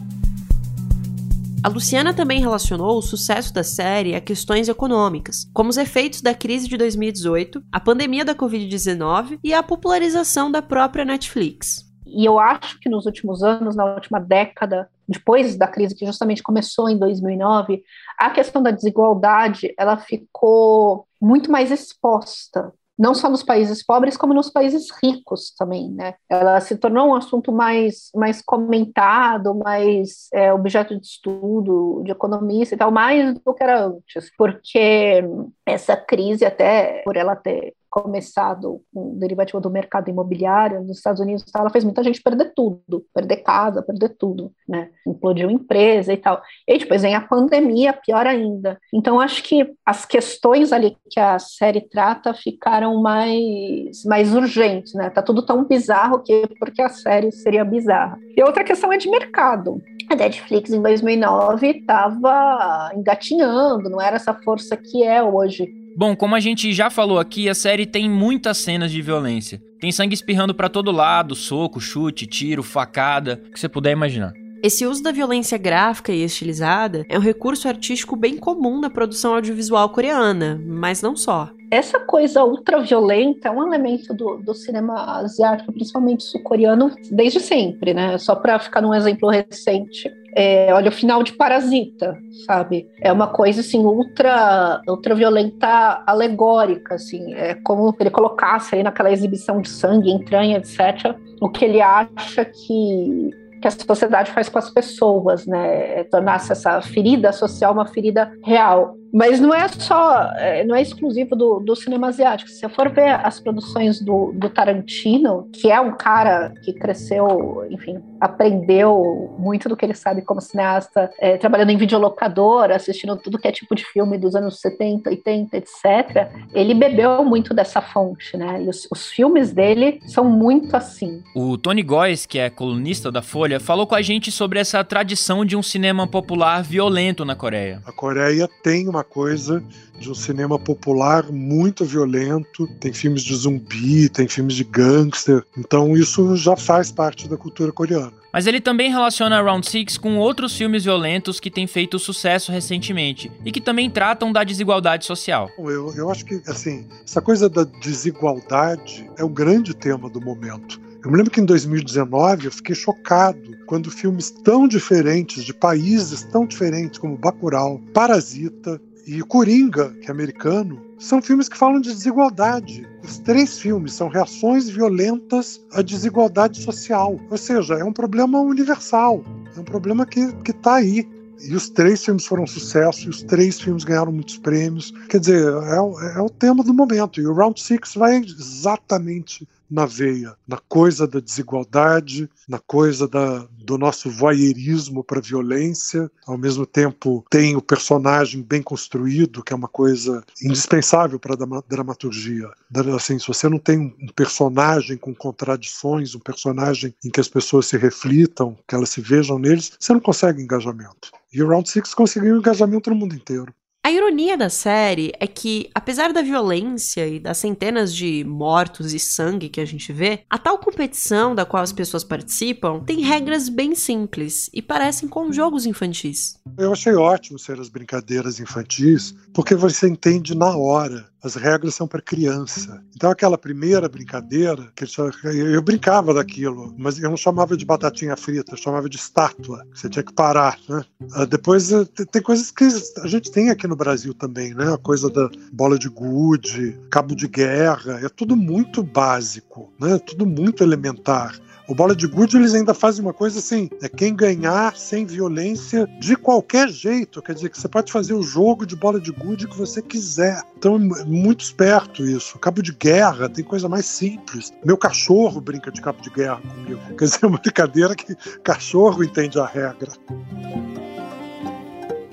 A 1.63 1.69
Luciana 1.69 2.13
também 2.13 2.39
relacionou 2.39 2.97
o 2.97 3.01
sucesso 3.01 3.51
da 3.51 3.63
série 3.63 4.15
a 4.15 4.21
questões 4.21 4.69
econômicas, 4.69 5.49
como 5.53 5.69
os 5.69 5.77
efeitos 5.77 6.21
da 6.21 6.33
crise 6.33 6.67
de 6.67 6.77
2018, 6.77 7.63
a 7.71 7.79
pandemia 7.79 8.23
da 8.23 8.35
Covid-19 8.35 9.39
e 9.43 9.53
a 9.53 9.63
popularização 9.63 10.51
da 10.51 10.61
própria 10.61 11.03
Netflix. 11.03 11.85
E 12.05 12.23
eu 12.23 12.39
acho 12.39 12.79
que 12.79 12.87
nos 12.87 13.05
últimos 13.05 13.43
anos, 13.43 13.75
na 13.75 13.85
última 13.85 14.19
década, 14.19 14.87
depois 15.09 15.57
da 15.57 15.67
crise 15.67 15.95
que 15.95 16.05
justamente 16.05 16.43
começou 16.43 16.89
em 16.89 16.97
2009, 16.97 17.83
a 18.17 18.29
questão 18.29 18.61
da 18.61 18.71
desigualdade 18.71 19.73
ela 19.77 19.97
ficou 19.97 21.07
muito 21.19 21.51
mais 21.51 21.71
exposta 21.71 22.71
não 22.97 23.13
só 23.13 23.29
nos 23.29 23.43
países 23.43 23.85
pobres, 23.85 24.17
como 24.17 24.33
nos 24.33 24.49
países 24.49 24.87
ricos 25.03 25.53
também, 25.57 25.91
né? 25.91 26.15
Ela 26.29 26.59
se 26.59 26.75
tornou 26.77 27.09
um 27.09 27.15
assunto 27.15 27.51
mais, 27.51 28.09
mais 28.15 28.41
comentado, 28.41 29.53
mais 29.53 30.27
é, 30.33 30.51
objeto 30.51 30.99
de 30.99 31.05
estudo, 31.05 32.01
de 32.03 32.11
economista 32.11 32.73
e 32.73 32.77
tal, 32.77 32.91
mais 32.91 33.33
do 33.35 33.53
que 33.53 33.63
era 33.63 33.85
antes, 33.85 34.31
porque 34.37 35.23
essa 35.65 35.95
crise, 35.95 36.45
até 36.45 37.03
por 37.03 37.15
ela 37.15 37.35
ter 37.35 37.75
começado 38.01 38.81
com 38.93 39.11
um 39.11 39.17
derivativo 39.17 39.59
do 39.59 39.69
mercado 39.69 40.09
imobiliário 40.09 40.83
nos 40.83 40.97
Estados 40.97 41.21
Unidos, 41.21 41.43
ela 41.55 41.69
fez 41.69 41.83
muita 41.83 42.03
gente 42.03 42.21
perder 42.21 42.53
tudo, 42.55 43.05
perder 43.13 43.37
casa, 43.37 43.81
perder 43.81 44.09
tudo, 44.09 44.51
né? 44.67 44.89
Implodiu 45.05 45.49
empresa 45.49 46.13
e 46.13 46.17
tal. 46.17 46.41
E 46.67 46.77
depois 46.77 47.01
vem 47.01 47.15
a 47.15 47.21
pandemia, 47.21 47.93
pior 47.93 48.25
ainda. 48.27 48.79
Então 48.93 49.19
acho 49.19 49.43
que 49.43 49.73
as 49.85 50.05
questões 50.05 50.71
ali 50.71 50.95
que 51.09 51.19
a 51.19 51.39
série 51.39 51.81
trata 51.81 52.33
ficaram 52.33 53.01
mais 53.01 54.03
mais 54.05 54.33
urgentes, 54.33 54.93
né? 54.93 55.09
Tá 55.09 55.21
tudo 55.21 55.45
tão 55.45 55.63
bizarro 55.63 56.19
que 56.19 56.47
porque 56.59 56.81
a 56.81 56.89
série 56.89 57.31
seria 57.31 57.65
bizarra. 57.65 58.17
E 58.35 58.43
outra 58.43 58.63
questão 58.63 58.91
é 58.91 58.97
de 58.97 59.09
mercado. 59.09 59.81
A 60.09 60.15
Netflix 60.15 60.71
em 60.71 60.81
2009 60.81 61.67
estava 61.67 62.91
engatinhando, 62.95 63.89
não 63.89 64.01
era 64.01 64.15
essa 64.15 64.33
força 64.33 64.77
que 64.77 65.03
é 65.03 65.21
hoje 65.21 65.86
Bom, 65.97 66.15
como 66.15 66.35
a 66.35 66.39
gente 66.39 66.71
já 66.73 66.91
falou 66.91 67.17
aqui, 67.17 67.49
a 67.49 67.55
série 67.55 67.83
tem 67.83 68.07
muitas 68.07 68.59
cenas 68.59 68.91
de 68.91 69.01
violência. 69.01 69.59
Tem 69.79 69.91
sangue 69.91 70.13
espirrando 70.13 70.53
para 70.53 70.69
todo 70.69 70.91
lado, 70.91 71.33
soco, 71.33 71.81
chute, 71.81 72.27
tiro, 72.27 72.61
facada, 72.61 73.41
o 73.47 73.51
que 73.51 73.59
você 73.59 73.67
puder 73.67 73.93
imaginar. 73.93 74.31
Esse 74.63 74.85
uso 74.85 75.03
da 75.03 75.11
violência 75.11 75.57
gráfica 75.57 76.11
e 76.11 76.23
estilizada 76.23 77.05
é 77.09 77.17
um 77.17 77.21
recurso 77.21 77.67
artístico 77.67 78.15
bem 78.15 78.37
comum 78.37 78.79
na 78.79 78.89
produção 78.89 79.35
audiovisual 79.35 79.89
coreana, 79.89 80.59
mas 80.65 81.01
não 81.01 81.15
só. 81.15 81.49
Essa 81.69 81.99
coisa 81.99 82.45
ultraviolenta 82.45 83.49
é 83.49 83.51
um 83.51 83.61
elemento 83.67 84.13
do, 84.13 84.37
do 84.37 84.53
cinema 84.53 85.19
asiático, 85.19 85.71
principalmente 85.73 86.23
sul-coreano, 86.23 86.91
desde 87.11 87.41
sempre, 87.41 87.93
né? 87.93 88.17
Só 88.17 88.35
para 88.35 88.57
ficar 88.57 88.81
num 88.81 88.93
exemplo 88.93 89.29
recente. 89.29 90.09
É, 90.33 90.73
olha 90.73 90.89
o 90.89 90.93
final 90.93 91.23
de 91.23 91.33
Parasita, 91.33 92.17
sabe? 92.45 92.87
É 93.01 93.11
uma 93.11 93.27
coisa 93.27 93.59
assim 93.59 93.79
ultra, 93.79 94.81
ultra 94.87 95.13
violenta, 95.13 96.03
alegórica, 96.07 96.95
assim. 96.95 97.33
É 97.33 97.55
como 97.55 97.93
ele 97.99 98.11
colocasse 98.11 98.75
aí 98.75 98.83
naquela 98.83 99.11
exibição 99.11 99.61
de 99.61 99.69
sangue, 99.69 100.09
entranha, 100.09 100.57
etc. 100.57 101.17
O 101.41 101.49
que 101.49 101.65
ele 101.65 101.81
acha 101.81 102.45
que 102.45 103.31
que 103.61 103.67
a 103.67 103.71
sociedade 103.71 104.31
faz 104.31 104.49
com 104.49 104.57
as 104.57 104.69
pessoas, 104.69 105.45
né? 105.45 106.03
Tornasse 106.05 106.51
essa 106.51 106.81
ferida 106.81 107.31
social 107.31 107.73
uma 107.73 107.85
ferida 107.85 108.31
real. 108.43 108.95
Mas 109.13 109.39
não 109.39 109.53
é 109.53 109.67
só, 109.67 110.31
é, 110.35 110.63
não 110.63 110.75
é 110.75 110.81
exclusivo 110.81 111.35
do, 111.35 111.59
do 111.59 111.75
cinema 111.75 112.07
asiático. 112.07 112.49
Se 112.49 112.59
você 112.59 112.69
for 112.69 112.89
ver 112.89 113.09
as 113.09 113.39
produções 113.39 113.99
do, 114.01 114.31
do 114.33 114.49
Tarantino, 114.49 115.49
que 115.53 115.71
é 115.71 115.79
um 115.79 115.95
cara 115.95 116.53
que 116.63 116.73
cresceu, 116.73 117.65
enfim, 117.69 117.99
aprendeu 118.19 119.33
muito 119.37 119.69
do 119.69 119.75
que 119.75 119.85
ele 119.85 119.93
sabe 119.93 120.21
como 120.21 120.41
cineasta, 120.41 121.09
é, 121.19 121.37
trabalhando 121.37 121.71
em 121.71 121.77
videolocador, 121.77 122.71
assistindo 122.71 123.15
tudo 123.17 123.37
que 123.37 123.47
é 123.47 123.51
tipo 123.51 123.75
de 123.75 123.85
filme 123.85 124.17
dos 124.17 124.35
anos 124.35 124.59
70, 124.59 125.09
80, 125.09 125.57
etc. 125.57 126.31
Ele 126.53 126.73
bebeu 126.73 127.23
muito 127.23 127.53
dessa 127.53 127.81
fonte, 127.81 128.35
né? 128.37 128.63
E 128.63 128.69
os, 128.69 128.87
os 128.91 129.07
filmes 129.07 129.51
dele 129.51 129.99
são 130.07 130.25
muito 130.25 130.75
assim. 130.75 131.23
O 131.35 131.57
Tony 131.57 131.83
Góes, 131.83 132.25
que 132.25 132.39
é 132.39 132.49
colunista 132.49 133.11
da 133.11 133.21
Folha, 133.21 133.59
falou 133.59 133.87
com 133.87 133.95
a 133.95 134.01
gente 134.01 134.31
sobre 134.31 134.59
essa 134.59 134.83
tradição 134.83 135.45
de 135.45 135.55
um 135.55 135.63
cinema 135.63 136.07
popular 136.07 136.63
violento 136.63 137.23
na 137.23 137.35
Coreia. 137.35 137.81
A 137.85 137.91
Coreia 137.91 138.49
tem 138.63 138.87
uma 138.87 138.96
coisa 139.03 139.63
de 139.99 140.09
um 140.09 140.15
cinema 140.15 140.59
popular 140.59 141.31
muito 141.31 141.83
violento, 141.83 142.67
tem 142.79 142.93
filmes 142.93 143.23
de 143.23 143.35
zumbi, 143.35 144.09
tem 144.09 144.27
filmes 144.27 144.55
de 144.55 144.63
gangster, 144.63 145.43
então 145.57 145.95
isso 145.95 146.35
já 146.35 146.55
faz 146.55 146.91
parte 146.91 147.27
da 147.27 147.37
cultura 147.37 147.71
coreana. 147.71 148.13
Mas 148.31 148.45
ele 148.45 148.61
também 148.61 148.91
relaciona 148.91 149.41
Round 149.41 149.67
Six 149.67 149.97
com 149.97 150.17
outros 150.17 150.55
filmes 150.55 150.83
violentos 150.83 151.39
que 151.39 151.49
têm 151.49 151.65
feito 151.65 151.97
sucesso 151.97 152.51
recentemente 152.51 153.31
e 153.43 153.51
que 153.51 153.59
também 153.59 153.89
tratam 153.89 154.31
da 154.31 154.43
desigualdade 154.43 155.05
social. 155.05 155.49
Eu, 155.57 155.93
eu 155.95 156.11
acho 156.11 156.23
que, 156.23 156.41
assim, 156.45 156.85
essa 157.03 157.21
coisa 157.21 157.49
da 157.49 157.63
desigualdade 157.63 159.09
é 159.17 159.23
o 159.23 159.29
grande 159.29 159.73
tema 159.73 160.09
do 160.09 160.21
momento. 160.21 160.79
Eu 161.03 161.11
me 161.11 161.17
lembro 161.17 161.31
que 161.31 161.39
em 161.39 161.45
2019 161.45 162.45
eu 162.45 162.51
fiquei 162.51 162.75
chocado 162.75 163.57
quando 163.65 163.89
filmes 163.89 164.29
tão 164.29 164.67
diferentes, 164.67 165.43
de 165.43 165.53
países 165.53 166.23
tão 166.23 166.45
diferentes 166.45 166.99
como 166.99 167.17
Bacurau, 167.17 167.79
Parasita, 167.93 168.81
e 169.07 169.21
Coringa, 169.21 169.93
que 170.01 170.07
é 170.07 170.11
americano, 170.11 170.81
são 170.99 171.21
filmes 171.21 171.47
que 171.47 171.57
falam 171.57 171.79
de 171.79 171.93
desigualdade. 171.93 172.85
Os 173.01 173.17
três 173.19 173.57
filmes 173.57 173.93
são 173.93 174.09
reações 174.09 174.67
violentas 174.67 175.61
à 175.71 175.81
desigualdade 175.81 176.61
social. 176.61 177.17
Ou 177.31 177.37
seja, 177.37 177.75
é 177.75 177.85
um 177.85 177.93
problema 177.93 178.41
universal, 178.41 179.23
é 179.55 179.59
um 179.61 179.63
problema 179.63 180.05
que 180.05 180.29
está 180.45 180.75
aí. 180.75 181.07
E 181.39 181.55
os 181.55 181.69
três 181.69 182.03
filmes 182.03 182.25
foram 182.25 182.45
sucesso, 182.45 183.05
e 183.05 183.09
os 183.09 183.23
três 183.23 183.61
filmes 183.61 183.85
ganharam 183.85 184.11
muitos 184.11 184.37
prêmios. 184.39 184.91
Quer 185.07 185.19
dizer, 185.21 185.53
é, 185.53 186.17
é 186.17 186.21
o 186.21 186.29
tema 186.29 186.61
do 186.61 186.73
momento. 186.73 187.21
E 187.21 187.27
o 187.27 187.33
Round 187.33 187.61
Six 187.61 187.93
vai 187.93 188.17
exatamente 188.17 189.47
na 189.69 189.85
veia, 189.85 190.35
na 190.47 190.57
coisa 190.57 191.07
da 191.07 191.19
desigualdade, 191.19 192.29
na 192.47 192.59
coisa 192.59 193.07
da, 193.07 193.47
do 193.51 193.77
nosso 193.77 194.09
voyeurismo 194.09 195.03
para 195.03 195.19
violência. 195.19 196.09
Ao 196.25 196.37
mesmo 196.37 196.65
tempo, 196.65 197.25
tem 197.29 197.55
o 197.55 197.61
personagem 197.61 198.41
bem 198.41 198.61
construído, 198.61 199.43
que 199.43 199.53
é 199.53 199.55
uma 199.55 199.67
coisa 199.67 200.23
indispensável 200.41 201.19
para 201.19 201.33
a 201.33 201.61
dramaturgia. 201.67 202.49
Assim, 202.95 203.19
se 203.19 203.27
você 203.27 203.49
não 203.49 203.59
tem 203.59 203.77
um 203.79 204.07
personagem 204.15 204.97
com 204.97 205.13
contradições, 205.13 206.15
um 206.15 206.19
personagem 206.19 206.93
em 207.03 207.09
que 207.09 207.19
as 207.19 207.27
pessoas 207.27 207.65
se 207.65 207.77
reflitam, 207.77 208.57
que 208.67 208.75
elas 208.75 208.89
se 208.89 209.01
vejam 209.01 209.37
neles, 209.37 209.73
você 209.79 209.93
não 209.93 209.99
consegue 209.99 210.41
engajamento. 210.41 211.11
E 211.33 211.43
o 211.43 211.47
Round 211.47 211.69
Six 211.69 211.93
conseguiu 211.93 212.37
engajamento 212.37 212.89
no 212.89 212.95
mundo 212.95 213.15
inteiro. 213.15 213.53
A 213.87 213.91
ironia 213.93 214.35
da 214.35 214.49
série 214.49 215.13
é 215.17 215.25
que, 215.25 215.69
apesar 215.73 216.11
da 216.11 216.21
violência 216.21 217.07
e 217.07 217.21
das 217.21 217.37
centenas 217.37 217.95
de 217.95 218.21
mortos 218.25 218.93
e 218.93 218.99
sangue 218.99 219.47
que 219.47 219.61
a 219.61 219.65
gente 219.65 219.93
vê, 219.93 220.25
a 220.29 220.37
tal 220.37 220.57
competição 220.57 221.33
da 221.33 221.45
qual 221.45 221.63
as 221.63 221.71
pessoas 221.71 222.03
participam 222.03 222.81
tem 222.81 222.99
regras 222.99 223.47
bem 223.47 223.73
simples 223.75 224.49
e 224.53 224.61
parecem 224.61 225.07
com 225.07 225.31
jogos 225.31 225.65
infantis. 225.65 226.37
Eu 226.57 226.73
achei 226.73 226.95
ótimo 226.95 227.39
ser 227.39 227.61
as 227.61 227.69
brincadeiras 227.69 228.41
infantis, 228.41 229.15
porque 229.33 229.55
você 229.55 229.87
entende 229.87 230.35
na 230.35 230.53
hora 230.57 231.07
as 231.23 231.35
regras 231.35 231.75
são 231.75 231.87
para 231.87 232.01
criança. 232.01 232.83
Então 232.95 233.09
aquela 233.09 233.37
primeira 233.37 233.89
brincadeira, 233.89 234.71
que 234.75 234.85
eu 235.23 235.61
brincava 235.61 236.13
daquilo, 236.13 236.73
mas 236.77 236.99
eu 236.99 237.09
não 237.09 237.17
chamava 237.17 237.57
de 237.57 237.65
batatinha 237.65 238.15
frita, 238.15 238.53
eu 238.53 238.57
chamava 238.57 238.89
de 238.89 238.97
estátua. 238.97 239.65
Você 239.73 239.89
tinha 239.89 240.03
que 240.03 240.13
parar, 240.13 240.57
né? 240.69 240.83
Ah, 241.13 241.25
depois 241.25 241.71
eh, 241.71 241.85
tem 242.11 242.21
coisas 242.21 242.51
que 242.51 242.65
a 243.01 243.07
gente 243.07 243.31
tem 243.31 243.49
aqui 243.49 243.67
no 243.67 243.75
Brasil 243.75 244.13
também, 244.13 244.53
né? 244.53 244.73
A 244.73 244.77
coisa 244.77 245.09
da 245.09 245.29
bola 245.51 245.77
de 245.77 245.89
gude, 245.89 246.79
cabo 246.89 247.15
de 247.15 247.27
guerra, 247.27 247.99
é 248.03 248.09
tudo 248.09 248.35
muito 248.35 248.83
básico, 248.83 249.71
né? 249.79 249.97
Tudo 249.99 250.25
muito 250.25 250.63
elementar. 250.63 251.39
O 251.67 251.75
Bola 251.75 251.93
de 251.93 252.07
Gude 252.07 252.37
eles 252.37 252.53
ainda 252.53 252.73
fazem 252.73 253.01
uma 253.01 253.13
coisa 253.13 253.39
assim: 253.39 253.69
é 253.81 253.89
quem 253.89 254.15
ganhar 254.15 254.75
sem 254.77 255.05
violência 255.05 255.85
de 255.99 256.15
qualquer 256.15 256.69
jeito. 256.69 257.21
Quer 257.21 257.33
dizer 257.35 257.49
que 257.49 257.59
você 257.59 257.67
pode 257.67 257.91
fazer 257.91 258.13
o 258.13 258.23
jogo 258.23 258.65
de 258.65 258.75
bola 258.75 259.01
de 259.01 259.11
gude 259.11 259.47
que 259.47 259.57
você 259.57 259.81
quiser. 259.81 260.41
Então 260.57 260.75
é 260.75 261.03
muito 261.03 261.41
esperto 261.41 262.05
isso. 262.05 262.39
Cabo 262.39 262.61
de 262.61 262.71
guerra 262.71 263.27
tem 263.27 263.43
coisa 263.43 263.67
mais 263.67 263.85
simples. 263.85 264.53
Meu 264.63 264.77
cachorro 264.77 265.41
brinca 265.41 265.69
de 265.69 265.81
cabo 265.81 266.01
de 266.01 266.09
guerra 266.09 266.41
comigo. 266.41 266.79
Quer 266.97 267.05
dizer, 267.05 267.19
é 267.23 267.27
uma 267.27 267.37
brincadeira 267.37 267.95
que 267.95 268.15
cachorro 268.43 269.03
entende 269.03 269.37
a 269.37 269.45
regra. 269.45 269.91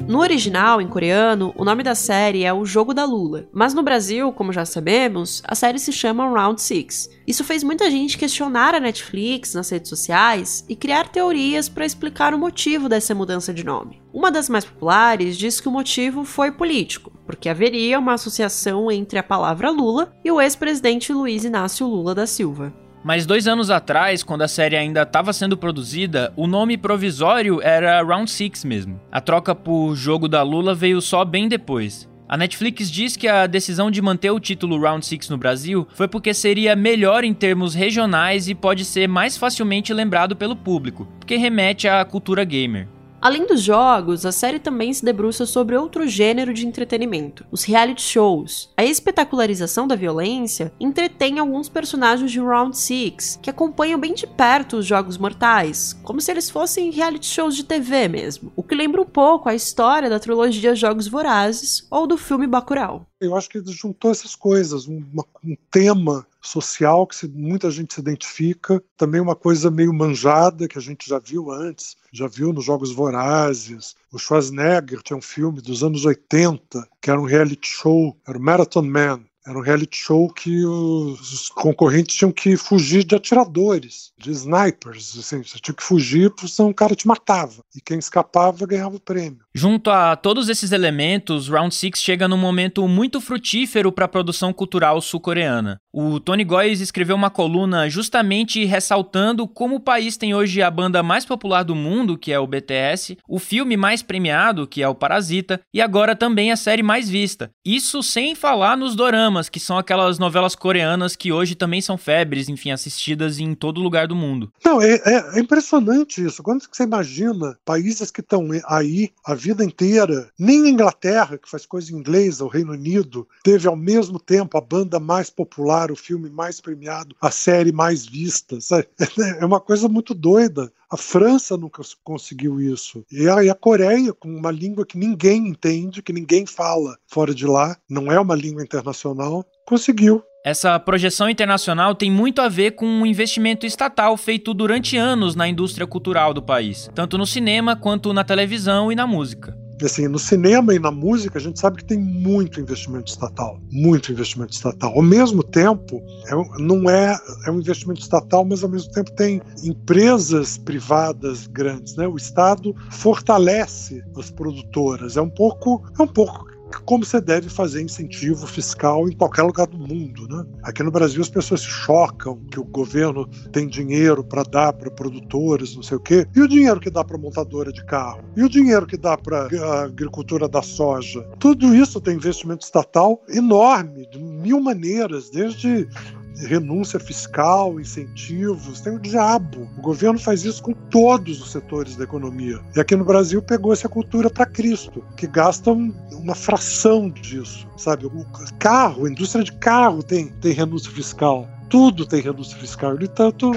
No 0.07 0.21
original, 0.21 0.83
em 0.83 0.87
coreano, 0.87 1.55
o 1.57 1.65
nome 1.65 1.83
da 1.83 1.95
série 1.95 2.45
é 2.45 2.53
O 2.53 2.67
Jogo 2.67 2.93
da 2.93 3.07
Lula, 3.07 3.49
mas 3.51 3.73
no 3.73 3.83
Brasil, 3.83 4.31
como 4.33 4.53
já 4.53 4.67
sabemos, 4.67 5.43
a 5.47 5.55
série 5.55 5.79
se 5.79 5.93
chama 5.93 6.29
Round 6.29 6.61
Six. 6.61 7.09
Isso 7.27 7.43
fez 7.43 7.65
muita 7.65 7.91
gente 7.91 8.19
questionar 8.19 8.75
a 8.75 8.81
Netflix 8.81 9.55
nas 9.55 9.71
redes 9.71 9.89
sociais 9.89 10.63
e 10.69 10.77
criar 10.77 11.09
teorias 11.09 11.71
para 11.71 11.87
explicar 11.87 12.35
o 12.35 12.39
motivo 12.39 12.87
dessa 12.87 13.15
mudança 13.15 13.53
de 13.53 13.65
nome. 13.65 14.03
Uma 14.13 14.31
das 14.31 14.49
mais 14.51 14.67
populares 14.67 15.39
diz 15.39 15.59
que 15.59 15.69
o 15.69 15.73
motivo 15.73 16.23
foi 16.23 16.53
político, 16.53 17.11
porque 17.25 17.49
haveria 17.49 17.99
uma 17.99 18.13
associação 18.13 18.91
entre 18.91 19.19
a 19.19 19.23
palavra 19.23 19.71
Lula 19.71 20.13
e 20.23 20.31
o 20.31 20.41
ex-presidente 20.41 21.15
Luiz 21.15 21.45
Inácio 21.45 21.87
Lula 21.87 22.15
da 22.15 22.27
Silva. 22.27 22.84
Mas 23.05 23.27
dois 23.27 23.47
anos 23.47 23.69
atrás, 23.69 24.23
quando 24.23 24.41
a 24.41 24.49
série 24.49 24.77
ainda 24.77 25.03
estava 25.03 25.31
sendo 25.35 25.59
produzida, 25.59 26.33
o 26.35 26.47
nome 26.47 26.79
provisório 26.79 27.61
era 27.61 28.03
Round 28.03 28.31
Six 28.31 28.65
mesmo. 28.65 28.99
A 29.13 29.21
troca 29.21 29.55
por 29.55 29.95
Jogo 29.95 30.27
da 30.27 30.41
Lula 30.43 30.75
veio 30.75 31.03
só 31.03 31.23
bem 31.23 31.47
depois. 31.47 32.09
A 32.27 32.39
Netflix 32.39 32.91
diz 32.91 33.15
que 33.15 33.29
a 33.29 33.47
decisão 33.47 33.91
de 33.91 34.01
manter 34.01 34.31
o 34.31 34.41
título 34.41 34.81
Round 34.81 35.05
6 35.05 35.29
no 35.29 35.37
Brasil 35.37 35.87
foi 35.93 36.09
porque 36.09 36.33
seria 36.33 36.75
melhor 36.75 37.23
em 37.23 37.35
termos 37.35 37.75
regionais 37.75 38.49
e 38.49 38.55
pode 38.55 38.87
ser 38.87 39.07
mais 39.07 39.37
facilmente 39.37 39.93
lembrado 39.93 40.35
pelo 40.35 40.57
público, 40.57 41.07
porque 41.21 41.37
remete 41.37 41.87
à 41.87 42.03
cultura 42.07 42.43
gamer. 42.43 42.89
Além 43.25 43.47
dos 43.47 43.63
jogos, 43.63 44.27
a 44.27 44.31
série 44.31 44.59
também 44.59 44.93
se 44.93 45.03
debruça 45.03 45.47
sobre 45.47 45.75
outro 45.75 46.07
gênero 46.07 46.53
de 46.53 46.67
entretenimento, 46.67 47.47
os 47.51 47.65
reality 47.65 48.03
shows. 48.03 48.71
A 48.77 48.85
espetacularização 48.85 49.89
da 49.89 49.97
violência 49.97 50.71
entretém 50.79 51.39
alguns 51.39 51.71
personagens 51.71 52.31
de 52.31 52.39
Round 52.39 52.77
Six, 52.77 53.39
que 53.41 53.49
acompanham 53.49 53.99
bem 53.99 54.13
de 54.13 54.27
perto 54.27 54.77
os 54.77 54.85
jogos 54.85 55.17
mortais, 55.17 55.95
como 56.03 56.21
se 56.21 56.31
eles 56.31 56.51
fossem 56.51 56.91
reality 56.91 57.25
shows 57.25 57.57
de 57.57 57.65
TV 57.65 58.09
mesmo, 58.09 58.53
o 58.55 58.63
que 58.63 58.75
lembra 58.75 59.01
um 59.01 59.07
pouco 59.07 59.49
a 59.49 59.55
história 59.55 60.11
da 60.11 60.21
trilogia 60.21 60.77
Jogos 60.77 61.09
Vorazes 61.09 61.87
ou 61.91 62.07
do 62.07 62.19
filme 62.19 62.47
Bacurau. 62.47 63.07
Eu 63.19 63.35
acho 63.35 63.49
que 63.49 63.63
juntou 63.65 64.11
essas 64.11 64.37
coisas, 64.37 64.87
um, 64.87 65.03
um 65.43 65.57
tema 65.71 66.27
social 66.47 67.07
que 67.07 67.17
se, 67.17 67.29
muita 67.29 67.71
gente 67.71 67.95
se 67.95 68.01
identifica, 68.01 68.83
também 68.97 69.21
uma 69.21 69.35
coisa 69.35 69.71
meio 69.71 69.93
manjada 69.93 70.69
que 70.69 70.79
a 70.79 70.81
gente 70.81 71.09
já 71.09 71.19
viu 71.19 71.51
antes, 71.51 71.97
já 72.13 72.27
viu 72.27 72.53
nos 72.53 72.65
Jogos 72.65 72.93
Vorazes. 72.93 73.95
O 74.13 74.19
Schwarzenegger 74.19 75.03
tinha 75.03 75.17
um 75.17 75.23
filme 75.23 75.61
dos 75.61 75.83
anos 75.83 76.05
80 76.05 76.87
que 77.01 77.11
era 77.11 77.21
um 77.21 77.25
reality 77.25 77.67
show, 77.67 78.17
era 78.27 78.39
o 78.39 78.41
Marathon 78.41 78.83
Man. 78.83 79.25
Era 79.47 79.59
um 79.59 79.63
reality 79.63 79.97
show 79.97 80.29
que 80.29 80.65
os 80.65 81.51
concorrentes 81.51 82.17
tinham 82.17 82.33
que 82.33 82.57
fugir 82.57 83.05
de 83.05 83.15
atiradores, 83.15 84.13
de 84.19 84.31
snipers. 84.31 85.19
Assim, 85.19 85.43
você 85.43 85.59
tinha 85.59 85.75
que 85.75 85.83
fugir 85.83 86.31
porque 86.31 86.49
senão 86.49 86.71
o 86.71 86.75
cara 86.75 86.95
te 86.95 87.07
matava. 87.07 87.63
E 87.75 87.81
quem 87.81 87.99
escapava 87.99 88.67
ganhava 88.67 88.97
o 88.97 89.01
prêmio. 89.01 89.41
Junto 89.55 89.91
a 89.91 90.17
todos 90.17 90.49
esses 90.49 90.73
elementos, 90.73 91.49
Round 91.49 91.75
Six 91.75 92.03
chega 92.03 92.27
num 92.27 92.37
momento 92.37 92.89
muito 92.89 93.21
frutífero 93.21 93.93
para 93.93 94.07
a 94.07 94.09
produção 94.09 94.53
cultural 94.53 95.01
sul-coreana. 95.01 95.79
O 95.93 96.19
Tony 96.19 96.43
Góes 96.43 96.81
escreveu 96.81 97.15
uma 97.15 97.31
coluna 97.31 97.89
justamente 97.89 98.65
ressaltando 98.65 99.47
como 99.47 99.77
o 99.77 99.81
país 99.81 100.17
tem 100.17 100.35
hoje 100.35 100.61
a 100.61 100.71
banda 100.71 101.03
mais 101.03 101.25
popular 101.25 101.63
do 101.63 101.75
mundo, 101.75 102.19
que 102.19 102.33
é 102.33 102.39
o 102.39 102.47
BTS, 102.47 103.17
o 103.29 103.39
filme 103.39 103.77
mais 103.77 104.03
premiado, 104.03 104.67
que 104.67 104.83
é 104.83 104.89
o 104.89 104.95
Parasita, 104.95 105.61
e 105.73 105.81
agora 105.81 106.17
também 106.17 106.51
a 106.51 106.57
série 106.57 106.83
mais 106.83 107.09
vista. 107.09 107.51
Isso 107.65 108.03
sem 108.03 108.35
falar 108.35 108.77
nos 108.77 108.97
doramas, 108.97 109.34
que 109.49 109.61
são 109.61 109.79
aquelas 109.79 110.19
novelas 110.19 110.55
coreanas 110.55 111.17
que 111.17 111.33
hoje 111.33 111.55
também 111.55 111.81
são 111.81 111.99
febres, 111.99 112.49
enfim, 112.49 112.71
assistidas 112.71 113.39
em 113.39 113.55
todo 113.55 113.81
lugar 113.81 114.07
do 114.07 114.15
mundo. 114.15 114.53
Não, 114.65 114.81
é, 114.81 114.95
é, 115.05 115.37
é 115.37 115.41
impressionante 115.41 116.25
isso. 116.25 116.43
Quando 116.43 116.65
você 116.71 116.85
imagina 116.85 117.59
países 117.65 118.11
que 118.11 118.21
estão 118.21 118.49
aí 118.67 119.11
a 119.25 119.35
vida 119.35 119.65
inteira, 119.65 120.31
nem 120.39 120.65
a 120.65 120.69
Inglaterra, 120.69 121.39
que 121.39 121.51
faz 121.51 121.67
coisa 121.67 121.93
em 121.93 121.97
inglês, 121.97 122.41
o 122.41 122.47
Reino 122.47 122.73
Unido, 122.73 123.27
teve 123.43 123.67
ao 123.67 123.77
mesmo 123.77 124.19
tempo 124.19 124.57
a 124.57 124.61
banda 124.61 125.01
mais 125.01 125.31
popular, 125.31 125.91
o 125.91 125.97
filme 125.97 126.31
mais 126.31 126.61
premiado, 126.61 127.17
a 127.21 127.31
série 127.31 127.73
mais 127.73 128.07
vista. 128.07 128.61
Sabe? 128.61 128.89
É 129.41 129.45
uma 129.45 129.61
coisa 129.61 129.89
muito 129.89 130.15
doida. 130.15 130.71
A 130.95 130.97
França 130.97 131.57
nunca 131.57 131.83
conseguiu 132.05 132.61
isso. 132.61 133.05
E 133.11 133.29
a, 133.29 133.43
e 133.43 133.51
a, 133.51 133.55
Coreia, 133.57 134.13
com 134.13 134.29
uma 134.29 134.53
língua 134.53 134.87
que 134.87 134.97
ninguém 134.97 135.49
entende, 135.49 136.01
que 136.01 136.13
ninguém 136.13 136.47
fala 136.47 136.97
fora 137.09 137.35
de 137.35 137.45
lá, 137.45 137.77
não 137.91 138.13
é 138.13 138.21
uma 138.21 138.37
língua 138.37 138.63
internacional, 138.63 139.45
conseguiu. 139.67 140.23
Essa 140.47 140.79
projeção 140.79 141.29
internacional 141.29 141.97
tem 141.97 142.13
muito 142.13 142.41
a 142.41 142.49
ver 142.49 142.77
com 142.77 142.87
um 142.87 143.05
investimento 143.05 143.67
estatal 143.67 144.17
feito 144.17 144.55
durante 144.55 144.97
anos 144.97 145.35
na 145.35 145.49
indústria 145.49 145.85
cultural 145.85 146.33
do 146.33 146.41
país, 146.41 146.89
tanto 146.95 147.19
no 147.19 147.27
cinema 147.27 147.75
quanto 147.75 148.13
na 148.13 148.23
televisão 148.23 148.93
e 148.93 148.95
na 148.95 149.05
música 149.05 149.64
assim, 149.83 150.09
no 150.09 150.19
cinema 150.19 150.75
e 150.75 150.79
na 150.79 150.91
música, 150.91 151.39
a 151.39 151.41
gente 151.41 151.59
sabe 151.59 151.79
que 151.79 151.85
tem 151.85 151.99
muito 151.99 152.61
investimento 152.61 153.11
estatal, 153.11 153.59
muito 153.71 154.13
investimento 154.13 154.53
estatal. 154.53 154.93
Ao 154.95 155.03
mesmo 155.03 155.43
tempo, 155.43 156.03
é, 156.27 156.63
não 156.63 156.89
é, 156.89 157.19
é 157.47 157.51
um 157.51 157.59
investimento 157.59 158.01
estatal, 158.01 158.45
mas 158.45 158.63
ao 158.63 158.71
mesmo 158.71 158.93
tempo 158.93 159.11
tem 159.13 159.41
empresas 159.63 160.59
privadas 160.59 161.47
grandes, 161.47 161.97
né? 161.97 162.07
O 162.07 162.17
Estado 162.17 162.75
fortalece 162.91 164.03
as 164.17 164.31
produtoras. 164.31 165.17
É 165.17 165.23
um 165.23 165.31
pouco, 165.31 165.83
é 165.99 166.03
um 166.03 166.09
pouco 166.09 166.54
como 166.81 167.05
você 167.05 167.21
deve 167.21 167.49
fazer 167.49 167.83
incentivo 167.83 168.47
fiscal 168.47 169.09
em 169.09 169.13
qualquer 169.17 169.43
lugar 169.43 169.67
do 169.67 169.79
mundo. 169.79 170.27
Né? 170.29 170.45
Aqui 170.63 170.83
no 170.83 170.91
Brasil 170.91 171.21
as 171.21 171.29
pessoas 171.29 171.61
se 171.61 171.69
chocam 171.69 172.41
que 172.51 172.59
o 172.61 172.65
governo 172.65 173.27
tem 173.53 173.69
dinheiro 173.69 174.23
para 174.25 174.43
dar 174.43 174.73
para 174.73 174.91
produtores, 174.91 175.75
não 175.75 175.83
sei 175.83 175.97
o 175.97 176.01
quê, 176.01 176.27
e 176.35 176.41
o 176.41 176.49
dinheiro 176.49 176.81
que 176.81 176.91
dá 176.91 177.05
para 177.05 177.19
montadora 177.19 177.73
de 177.73 177.85
carro, 177.85 178.23
e 178.37 178.43
o 178.43 178.49
dinheiro 178.49 178.87
que 178.87 178.97
dá 178.97 179.17
para 179.17 179.49
a 179.49 179.85
agricultura 179.85 180.49
da 180.49 180.63
soja. 180.63 181.23
Tudo 181.39 181.75
isso 181.75 182.01
tem 182.01 182.17
investimento 182.17 182.65
estatal 182.65 183.23
enorme, 183.29 184.07
de 184.11 184.19
mil 184.19 184.61
maneiras, 184.61 185.31
desde 185.31 185.89
renúncia 186.37 186.99
fiscal, 186.99 187.81
incentivos, 187.81 188.81
tem 188.81 188.95
o 188.95 188.99
diabo. 188.99 189.69
O 189.79 189.83
governo 189.83 190.19
faz 190.19 190.45
isso 190.45 190.63
com 190.63 190.73
todos 190.73 191.41
os 191.41 191.53
setores 191.53 191.97
da 191.97 192.05
economia. 192.05 192.61
E 192.77 192.81
aqui 192.81 192.97
no 192.97 193.05
Brasil 193.05 193.43
pegou 193.43 193.73
essa 193.73 193.89
cultura 193.89 194.29
para 194.29 194.47
Cristo, 194.47 195.05
que 195.17 195.27
gastam 195.27 195.95
uma 196.13 196.35
fração 196.35 197.09
disso, 197.11 197.67
sabe? 197.77 198.07
O 198.07 198.27
carro, 198.59 199.07
a 199.07 199.11
indústria 199.11 199.45
de 199.45 199.53
carro 199.53 200.03
tem, 200.03 200.29
tem 200.41 200.53
renúncia 200.53 200.91
fiscal 200.91 201.49
tudo 201.69 202.07
tem 202.07 202.21
renúncia 202.21 202.57
fiscal. 202.57 202.97
E 203.01 203.09
tanto 203.09 203.53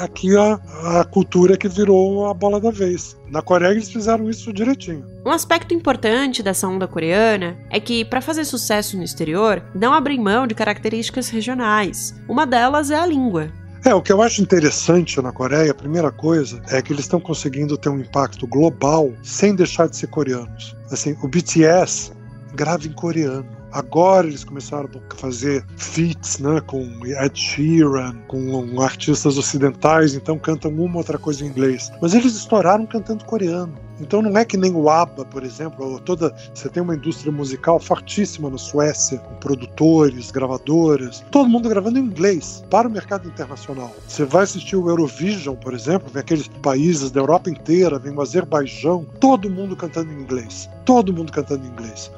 aqui 0.00 0.36
a, 0.36 0.54
a 1.00 1.04
cultura 1.04 1.56
que 1.56 1.68
virou 1.68 2.26
a 2.26 2.34
bola 2.34 2.60
da 2.60 2.70
vez. 2.70 3.16
Na 3.30 3.42
Coreia 3.42 3.72
eles 3.72 3.90
fizeram 3.90 4.28
isso 4.28 4.52
direitinho. 4.52 5.04
Um 5.24 5.30
aspecto 5.30 5.72
importante 5.72 6.42
dessa 6.42 6.66
onda 6.66 6.86
coreana 6.86 7.56
é 7.70 7.80
que, 7.80 8.04
para 8.04 8.20
fazer 8.20 8.44
sucesso 8.44 8.96
no 8.96 9.04
exterior, 9.04 9.62
não 9.74 9.94
abrem 9.94 10.20
mão 10.20 10.46
de 10.46 10.54
características 10.54 11.28
regionais. 11.28 12.14
Uma 12.28 12.46
delas 12.46 12.90
é 12.90 12.96
a 12.96 13.06
língua. 13.06 13.50
É, 13.84 13.92
o 13.92 14.00
que 14.00 14.12
eu 14.12 14.22
acho 14.22 14.40
interessante 14.40 15.20
na 15.20 15.32
Coreia, 15.32 15.72
a 15.72 15.74
primeira 15.74 16.12
coisa, 16.12 16.62
é 16.68 16.80
que 16.80 16.92
eles 16.92 17.04
estão 17.04 17.18
conseguindo 17.18 17.76
ter 17.76 17.88
um 17.88 17.98
impacto 17.98 18.46
global 18.46 19.12
sem 19.24 19.56
deixar 19.56 19.88
de 19.88 19.96
ser 19.96 20.06
coreanos. 20.06 20.76
Assim, 20.90 21.16
o 21.20 21.26
BTS 21.26 22.12
grava 22.54 22.86
em 22.86 22.92
coreano. 22.92 23.46
Agora 23.72 24.26
eles 24.26 24.44
começaram 24.44 24.88
a 24.94 25.16
fazer 25.16 25.64
feats 25.76 26.38
né, 26.38 26.60
com 26.66 26.84
Ed 27.06 27.38
Sheeran, 27.38 28.14
com 28.28 28.82
artistas 28.82 29.38
ocidentais, 29.38 30.14
então 30.14 30.38
cantam 30.38 30.70
uma 30.70 30.98
outra 30.98 31.16
coisa 31.16 31.42
em 31.42 31.48
inglês. 31.48 31.90
Mas 32.00 32.12
eles 32.12 32.34
estouraram 32.34 32.84
cantando 32.84 33.24
coreano. 33.24 33.72
Então 33.98 34.20
não 34.20 34.36
é 34.36 34.44
que 34.44 34.56
nem 34.56 34.74
o 34.74 34.90
ABBA, 34.90 35.24
por 35.24 35.42
exemplo, 35.42 35.98
toda 36.00 36.34
você 36.52 36.68
tem 36.68 36.82
uma 36.82 36.96
indústria 36.96 37.32
musical 37.32 37.78
fortíssima 37.78 38.50
na 38.50 38.58
Suécia, 38.58 39.18
com 39.18 39.34
produtores, 39.36 40.30
gravadoras, 40.30 41.24
todo 41.30 41.48
mundo 41.48 41.68
gravando 41.68 41.98
em 41.98 42.02
inglês 42.02 42.64
para 42.68 42.88
o 42.88 42.90
mercado 42.90 43.28
internacional. 43.28 43.94
Você 44.06 44.24
vai 44.24 44.42
assistir 44.42 44.76
o 44.76 44.88
Eurovision, 44.88 45.54
por 45.56 45.72
exemplo, 45.72 46.10
vem 46.12 46.20
aqueles 46.20 46.48
países 46.48 47.10
da 47.10 47.20
Europa 47.20 47.48
inteira, 47.48 47.98
vem 47.98 48.12
o 48.12 48.20
Azerbaijão, 48.20 49.06
todo 49.20 49.48
mundo 49.48 49.76
cantando 49.76 50.12
em 50.12 50.20
inglês, 50.20 50.68
todo 50.84 51.12
mundo 51.12 51.32
cantando 51.32 51.64
em 51.64 51.70
inglês. 51.70 52.10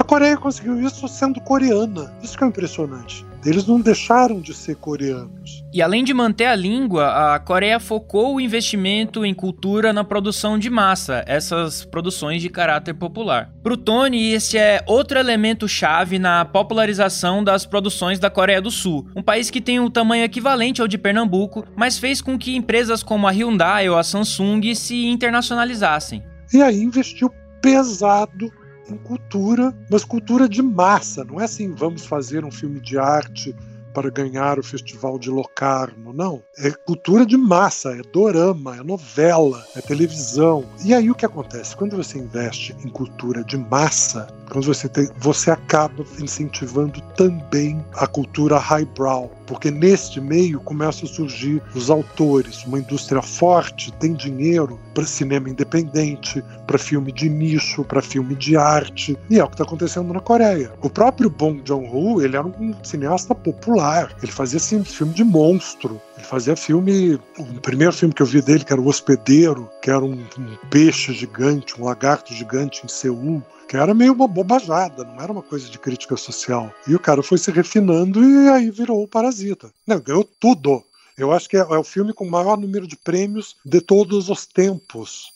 A 0.00 0.02
Coreia 0.02 0.34
conseguiu 0.34 0.80
isso 0.80 1.06
sendo 1.06 1.38
coreana. 1.42 2.10
Isso 2.22 2.36
que 2.36 2.42
é 2.42 2.46
impressionante. 2.46 3.22
Eles 3.44 3.66
não 3.66 3.78
deixaram 3.78 4.40
de 4.40 4.54
ser 4.54 4.76
coreanos. 4.76 5.62
E 5.74 5.82
além 5.82 6.02
de 6.02 6.14
manter 6.14 6.46
a 6.46 6.56
língua, 6.56 7.34
a 7.34 7.38
Coreia 7.38 7.78
focou 7.78 8.34
o 8.34 8.40
investimento 8.40 9.26
em 9.26 9.34
cultura 9.34 9.92
na 9.92 10.02
produção 10.02 10.58
de 10.58 10.70
massa, 10.70 11.22
essas 11.26 11.84
produções 11.84 12.40
de 12.40 12.48
caráter 12.48 12.94
popular. 12.94 13.52
Para 13.62 13.74
o 13.74 13.76
Tony, 13.76 14.32
esse 14.32 14.56
é 14.56 14.82
outro 14.86 15.18
elemento 15.18 15.68
chave 15.68 16.18
na 16.18 16.46
popularização 16.46 17.44
das 17.44 17.66
produções 17.66 18.18
da 18.18 18.30
Coreia 18.30 18.62
do 18.62 18.70
Sul, 18.70 19.06
um 19.14 19.22
país 19.22 19.50
que 19.50 19.60
tem 19.60 19.78
um 19.80 19.90
tamanho 19.90 20.24
equivalente 20.24 20.80
ao 20.80 20.88
de 20.88 20.96
Pernambuco, 20.96 21.62
mas 21.76 21.98
fez 21.98 22.22
com 22.22 22.38
que 22.38 22.56
empresas 22.56 23.02
como 23.02 23.28
a 23.28 23.30
Hyundai 23.30 23.90
ou 23.90 23.98
a 23.98 24.02
Samsung 24.02 24.74
se 24.74 25.06
internacionalizassem. 25.08 26.22
E 26.54 26.62
aí 26.62 26.82
investiu 26.82 27.30
pesado 27.60 28.50
em 28.90 28.98
cultura, 28.98 29.74
mas 29.90 30.04
cultura 30.04 30.48
de 30.48 30.62
massa. 30.62 31.24
Não 31.24 31.40
é 31.40 31.44
assim, 31.44 31.74
vamos 31.74 32.04
fazer 32.04 32.44
um 32.44 32.50
filme 32.50 32.80
de 32.80 32.98
arte 32.98 33.54
para 33.92 34.10
ganhar 34.10 34.58
o 34.58 34.62
Festival 34.62 35.18
de 35.18 35.30
Locarno. 35.30 36.12
Não. 36.12 36.42
É 36.56 36.70
cultura 36.70 37.26
de 37.26 37.36
massa, 37.36 37.90
é 37.90 38.02
dorama, 38.02 38.76
é 38.76 38.82
novela, 38.82 39.64
é 39.74 39.80
televisão. 39.80 40.64
E 40.84 40.94
aí 40.94 41.10
o 41.10 41.14
que 41.14 41.26
acontece? 41.26 41.76
Quando 41.76 41.96
você 41.96 42.18
investe 42.18 42.76
em 42.84 42.88
cultura 42.88 43.42
de 43.44 43.56
massa, 43.56 44.28
quando 44.50 44.66
você 44.66 44.88
tem, 44.88 45.08
você 45.18 45.50
acaba 45.50 46.04
incentivando 46.20 47.00
também 47.16 47.82
a 47.94 48.06
cultura 48.06 48.58
highbrow, 48.58 49.30
porque 49.46 49.70
neste 49.70 50.20
meio 50.20 50.60
começam 50.60 51.08
a 51.08 51.12
surgir 51.12 51.62
os 51.74 51.88
autores, 51.88 52.64
uma 52.64 52.78
indústria 52.78 53.22
forte, 53.22 53.92
tem 53.94 54.12
dinheiro 54.12 54.78
para 54.94 55.04
cinema 55.04 55.48
independente, 55.48 56.42
para 56.66 56.78
filme 56.78 57.12
de 57.12 57.28
nicho, 57.28 57.84
para 57.84 58.02
filme 58.02 58.34
de 58.34 58.56
arte, 58.56 59.16
e 59.28 59.38
é 59.38 59.44
o 59.44 59.46
que 59.46 59.54
está 59.54 59.64
acontecendo 59.64 60.12
na 60.12 60.20
Coreia. 60.20 60.72
O 60.82 60.90
próprio 60.90 61.30
Bong 61.30 61.62
Joon-ho, 61.64 62.20
ele 62.22 62.36
era 62.36 62.46
um 62.46 62.74
cineasta 62.82 63.34
popular, 63.34 64.12
ele 64.22 64.32
fazia 64.32 64.58
assim, 64.58 64.82
filme 64.84 65.14
de 65.14 65.24
monstro, 65.24 66.00
ele 66.16 66.26
fazia 66.26 66.56
filme. 66.56 67.18
O 67.38 67.44
primeiro 67.60 67.92
filme 67.92 68.12
que 68.12 68.22
eu 68.22 68.26
vi 68.26 68.42
dele, 68.42 68.64
que 68.64 68.72
era 68.72 68.82
O 68.82 68.86
Hospedeiro, 68.86 69.68
que 69.80 69.90
era 69.90 70.04
um, 70.04 70.12
um 70.38 70.56
peixe 70.70 71.12
gigante, 71.12 71.80
um 71.80 71.84
lagarto 71.84 72.34
gigante 72.34 72.84
em 72.84 72.88
Seul 72.88 73.42
que 73.70 73.76
era 73.76 73.94
meio 73.94 74.12
uma 74.14 74.26
bobajada, 74.26 75.04
não 75.04 75.20
era 75.22 75.30
uma 75.30 75.44
coisa 75.44 75.70
de 75.70 75.78
crítica 75.78 76.16
social. 76.16 76.74
E 76.88 76.94
o 76.96 76.98
cara 76.98 77.22
foi 77.22 77.38
se 77.38 77.52
refinando 77.52 78.20
e 78.20 78.48
aí 78.48 78.68
virou 78.68 79.00
o 79.00 79.06
Parasita. 79.06 79.72
Não, 79.86 80.00
ganhou 80.00 80.24
tudo. 80.24 80.82
Eu 81.16 81.30
acho 81.30 81.48
que 81.48 81.56
é, 81.56 81.60
é 81.60 81.78
o 81.78 81.84
filme 81.84 82.12
com 82.12 82.24
o 82.24 82.30
maior 82.30 82.58
número 82.58 82.84
de 82.84 82.96
prêmios 82.96 83.54
de 83.64 83.80
todos 83.80 84.28
os 84.28 84.44
tempos. 84.44 85.32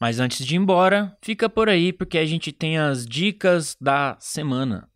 Mas 0.00 0.18
antes 0.18 0.46
de 0.46 0.54
ir 0.54 0.56
embora, 0.56 1.14
fica 1.20 1.50
por 1.50 1.68
aí 1.68 1.92
porque 1.92 2.16
a 2.16 2.24
gente 2.24 2.50
tem 2.50 2.78
as 2.78 3.04
dicas 3.04 3.76
da 3.78 4.16
semana. 4.18 4.88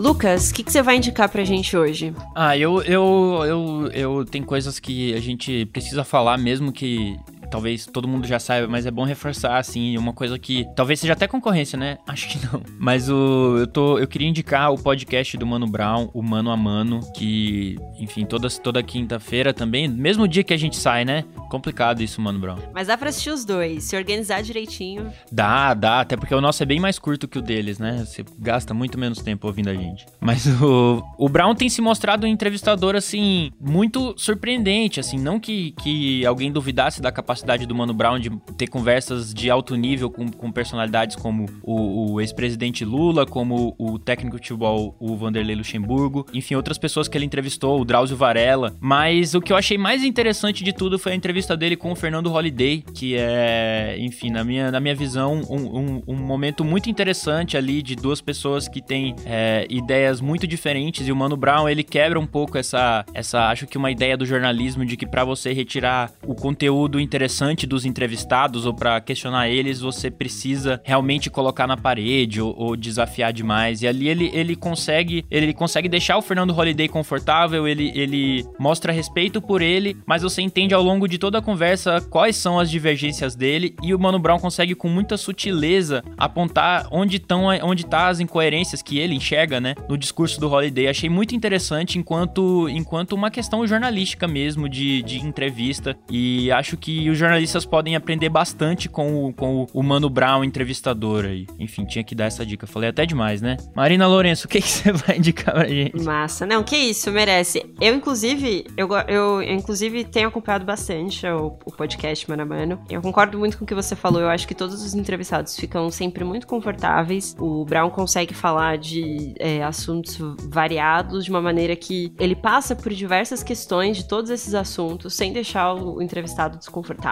Lucas, 0.00 0.50
o 0.50 0.54
que, 0.54 0.64
que, 0.64 0.72
você 0.72 0.80
vai 0.80 0.96
indicar 0.96 1.28
pra 1.28 1.44
gente 1.44 1.76
hoje? 1.76 2.14
Ah, 2.34 2.56
eu, 2.56 2.80
eu, 2.84 3.42
eu, 3.44 3.90
eu 3.92 4.24
tenho 4.24 4.46
coisas 4.46 4.80
que 4.80 5.12
a 5.12 5.20
gente 5.20 5.66
precisa 5.66 6.02
falar 6.02 6.38
mesmo 6.38 6.72
que 6.72 7.18
talvez 7.50 7.86
todo 7.86 8.08
mundo 8.08 8.26
já 8.26 8.38
saiba, 8.38 8.68
mas 8.68 8.86
é 8.86 8.90
bom 8.90 9.04
reforçar, 9.04 9.58
assim, 9.58 9.98
uma 9.98 10.12
coisa 10.12 10.38
que 10.38 10.66
talvez 10.76 11.00
seja 11.00 11.12
até 11.12 11.26
concorrência, 11.26 11.78
né? 11.78 11.98
Acho 12.06 12.28
que 12.28 12.46
não. 12.46 12.62
Mas 12.78 13.10
o, 13.10 13.56
eu, 13.58 13.66
tô, 13.66 13.98
eu 13.98 14.06
queria 14.06 14.28
indicar 14.28 14.72
o 14.72 14.78
podcast 14.78 15.36
do 15.36 15.46
Mano 15.46 15.66
Brown, 15.66 16.08
o 16.14 16.22
Mano 16.22 16.50
a 16.50 16.56
Mano, 16.56 17.00
que, 17.12 17.76
enfim, 17.98 18.24
toda, 18.24 18.48
toda 18.48 18.82
quinta-feira 18.82 19.52
também, 19.52 19.88
mesmo 19.88 20.28
dia 20.28 20.44
que 20.44 20.54
a 20.54 20.56
gente 20.56 20.76
sai, 20.76 21.04
né? 21.04 21.24
Complicado 21.50 22.02
isso, 22.02 22.20
Mano 22.20 22.38
Brown. 22.38 22.58
Mas 22.72 22.86
dá 22.86 22.96
pra 22.96 23.08
assistir 23.08 23.30
os 23.30 23.44
dois, 23.44 23.84
se 23.84 23.96
organizar 23.96 24.42
direitinho. 24.42 25.10
Dá, 25.30 25.74
dá, 25.74 26.00
até 26.00 26.16
porque 26.16 26.34
o 26.34 26.40
nosso 26.40 26.62
é 26.62 26.66
bem 26.66 26.78
mais 26.78 26.98
curto 26.98 27.26
que 27.26 27.38
o 27.38 27.42
deles, 27.42 27.78
né? 27.78 28.04
Você 28.06 28.24
gasta 28.38 28.72
muito 28.72 28.98
menos 28.98 29.18
tempo 29.18 29.46
ouvindo 29.46 29.68
a 29.68 29.74
gente. 29.74 30.06
Mas 30.20 30.46
o, 30.46 31.02
o 31.18 31.28
Brown 31.28 31.54
tem 31.54 31.68
se 31.68 31.80
mostrado 31.80 32.26
um 32.26 32.28
entrevistador, 32.28 32.94
assim, 32.94 33.50
muito 33.60 34.14
surpreendente, 34.16 35.00
assim, 35.00 35.18
não 35.18 35.40
que, 35.40 35.72
que 35.72 36.24
alguém 36.24 36.52
duvidasse 36.52 37.02
da 37.02 37.10
capacidade 37.10 37.39
do 37.66 37.74
Mano 37.74 37.92
Brown 37.94 38.18
de 38.18 38.30
ter 38.56 38.66
conversas 38.66 39.32
de 39.32 39.50
alto 39.50 39.74
nível 39.76 40.10
com, 40.10 40.30
com 40.30 40.52
personalidades 40.52 41.16
como 41.16 41.46
o, 41.62 42.12
o 42.12 42.20
ex-presidente 42.20 42.84
Lula, 42.84 43.26
como 43.26 43.74
o 43.78 43.98
técnico 43.98 44.38
de 44.38 44.48
futebol, 44.48 44.96
o 44.98 45.16
Vanderlei 45.16 45.56
Luxemburgo, 45.56 46.26
enfim, 46.34 46.54
outras 46.54 46.78
pessoas 46.78 47.08
que 47.08 47.16
ele 47.16 47.24
entrevistou, 47.24 47.80
o 47.80 47.84
Drauzio 47.84 48.16
Varela. 48.16 48.74
Mas 48.80 49.34
o 49.34 49.40
que 49.40 49.52
eu 49.52 49.56
achei 49.56 49.78
mais 49.78 50.04
interessante 50.04 50.64
de 50.64 50.72
tudo 50.72 50.98
foi 50.98 51.12
a 51.12 51.14
entrevista 51.14 51.56
dele 51.56 51.76
com 51.76 51.92
o 51.92 51.96
Fernando 51.96 52.28
Holliday, 52.28 52.84
que 52.94 53.16
é, 53.16 53.96
enfim, 53.98 54.30
na 54.30 54.44
minha, 54.44 54.70
na 54.70 54.80
minha 54.80 54.94
visão, 54.94 55.40
um, 55.48 55.78
um, 55.78 56.02
um 56.08 56.16
momento 56.16 56.64
muito 56.64 56.90
interessante 56.90 57.56
ali 57.56 57.82
de 57.82 57.94
duas 57.94 58.20
pessoas 58.20 58.68
que 58.68 58.82
têm 58.82 59.14
é, 59.24 59.66
ideias 59.70 60.20
muito 60.20 60.46
diferentes. 60.46 61.06
E 61.06 61.12
o 61.12 61.16
Mano 61.16 61.36
Brown, 61.36 61.68
ele 61.68 61.82
quebra 61.82 62.18
um 62.18 62.26
pouco 62.26 62.58
essa, 62.58 63.04
essa 63.14 63.48
acho 63.48 63.66
que 63.66 63.78
uma 63.78 63.90
ideia 63.90 64.16
do 64.16 64.26
jornalismo 64.26 64.84
de 64.84 64.96
que 64.96 65.06
para 65.06 65.24
você 65.24 65.52
retirar 65.52 66.10
o 66.26 66.34
conteúdo 66.34 66.98
interessante 66.98 67.29
dos 67.66 67.84
entrevistados 67.84 68.66
ou 68.66 68.74
para 68.74 69.00
questionar 69.00 69.48
eles, 69.48 69.80
você 69.80 70.10
precisa 70.10 70.80
realmente 70.84 71.30
colocar 71.30 71.66
na 71.66 71.76
parede 71.76 72.40
ou, 72.40 72.54
ou, 72.56 72.76
desafiar 72.76 73.32
demais. 73.32 73.82
E 73.82 73.86
ali 73.86 74.08
ele, 74.08 74.30
ele 74.32 74.56
consegue 74.56 75.24
ele 75.30 75.52
consegue 75.52 75.88
deixar 75.88 76.16
o 76.16 76.22
Fernando 76.22 76.52
Holliday 76.52 76.88
confortável, 76.88 77.66
ele, 77.66 77.92
ele 77.94 78.44
mostra 78.58 78.92
respeito 78.92 79.40
por 79.40 79.62
ele, 79.62 79.96
mas 80.06 80.22
você 80.22 80.42
entende 80.42 80.74
ao 80.74 80.82
longo 80.82 81.06
de 81.06 81.18
toda 81.18 81.38
a 81.38 81.42
conversa 81.42 82.00
quais 82.00 82.36
são 82.36 82.58
as 82.58 82.70
divergências 82.70 83.34
dele 83.34 83.74
e 83.82 83.94
o 83.94 83.98
Mano 83.98 84.18
Brown 84.18 84.38
consegue 84.38 84.74
com 84.74 84.88
muita 84.88 85.16
sutileza 85.16 86.02
apontar 86.16 86.88
onde 86.90 87.16
estão 87.16 87.46
onde 87.62 87.86
tá 87.86 88.08
as 88.08 88.20
incoerências 88.20 88.82
que 88.82 88.98
ele 88.98 89.14
enxerga, 89.14 89.60
né, 89.60 89.74
no 89.88 89.96
discurso 89.96 90.40
do 90.40 90.50
Holiday. 90.50 90.88
Achei 90.88 91.08
muito 91.08 91.34
interessante 91.34 91.98
enquanto 91.98 92.68
enquanto 92.68 93.12
uma 93.12 93.30
questão 93.30 93.66
jornalística 93.66 94.26
mesmo 94.26 94.68
de, 94.68 95.02
de 95.02 95.18
entrevista 95.20 95.96
e 96.10 96.50
acho 96.50 96.76
que 96.76 97.08
os 97.08 97.18
jornalistas 97.20 97.64
podem 97.64 97.94
aprender 97.94 98.28
bastante 98.28 98.88
com 98.88 99.26
o, 99.26 99.32
com 99.32 99.66
o 99.72 99.82
Mano 99.82 100.10
Brown 100.10 100.42
entrevistador 100.42 101.24
aí. 101.24 101.46
Enfim, 101.58 101.84
tinha 101.84 102.02
que 102.02 102.14
dar 102.14 102.24
essa 102.24 102.44
dica. 102.44 102.66
Falei 102.66 102.90
até 102.90 103.06
demais, 103.06 103.40
né? 103.40 103.56
Marina 103.74 104.06
Lourenço, 104.06 104.46
o 104.46 104.48
que, 104.48 104.60
que 104.60 104.68
você 104.68 104.92
vai 104.92 105.18
indicar 105.18 105.54
pra 105.54 105.68
gente? 105.68 106.02
Massa. 106.02 106.46
Não, 106.46 106.62
que 106.62 106.76
isso, 106.76 107.10
merece. 107.10 107.64
Eu, 107.80 107.94
inclusive, 107.94 108.66
eu, 108.76 108.88
eu, 109.08 109.42
eu 109.42 109.54
inclusive 109.54 110.04
tenho 110.04 110.28
acompanhado 110.28 110.64
bastante 110.64 111.26
o, 111.26 111.58
o 111.64 111.72
podcast 111.72 112.28
Mano 112.28 112.42
a 112.42 112.46
Mano. 112.46 112.84
Eu 112.88 113.00
concordo 113.00 113.38
muito 113.38 113.58
com 113.58 113.64
o 113.64 113.66
que 113.66 113.74
você 113.74 113.94
falou. 113.94 114.20
Eu 114.20 114.28
acho 114.28 114.48
que 114.48 114.54
todos 114.54 114.82
os 114.82 114.94
entrevistados 114.94 115.56
ficam 115.56 115.90
sempre 115.90 116.24
muito 116.24 116.46
confortáveis. 116.46 117.36
O 117.38 117.64
Brown 117.64 117.90
consegue 117.90 118.34
falar 118.34 118.78
de 118.78 119.34
é, 119.38 119.62
assuntos 119.62 120.18
variados 120.48 121.24
de 121.24 121.30
uma 121.30 121.40
maneira 121.40 121.76
que 121.76 122.12
ele 122.18 122.34
passa 122.34 122.74
por 122.74 122.92
diversas 122.92 123.42
questões 123.42 123.96
de 123.96 124.08
todos 124.08 124.30
esses 124.30 124.54
assuntos 124.54 125.14
sem 125.14 125.32
deixar 125.32 125.74
o 125.74 126.00
entrevistado 126.00 126.58
desconfortável. 126.58 127.09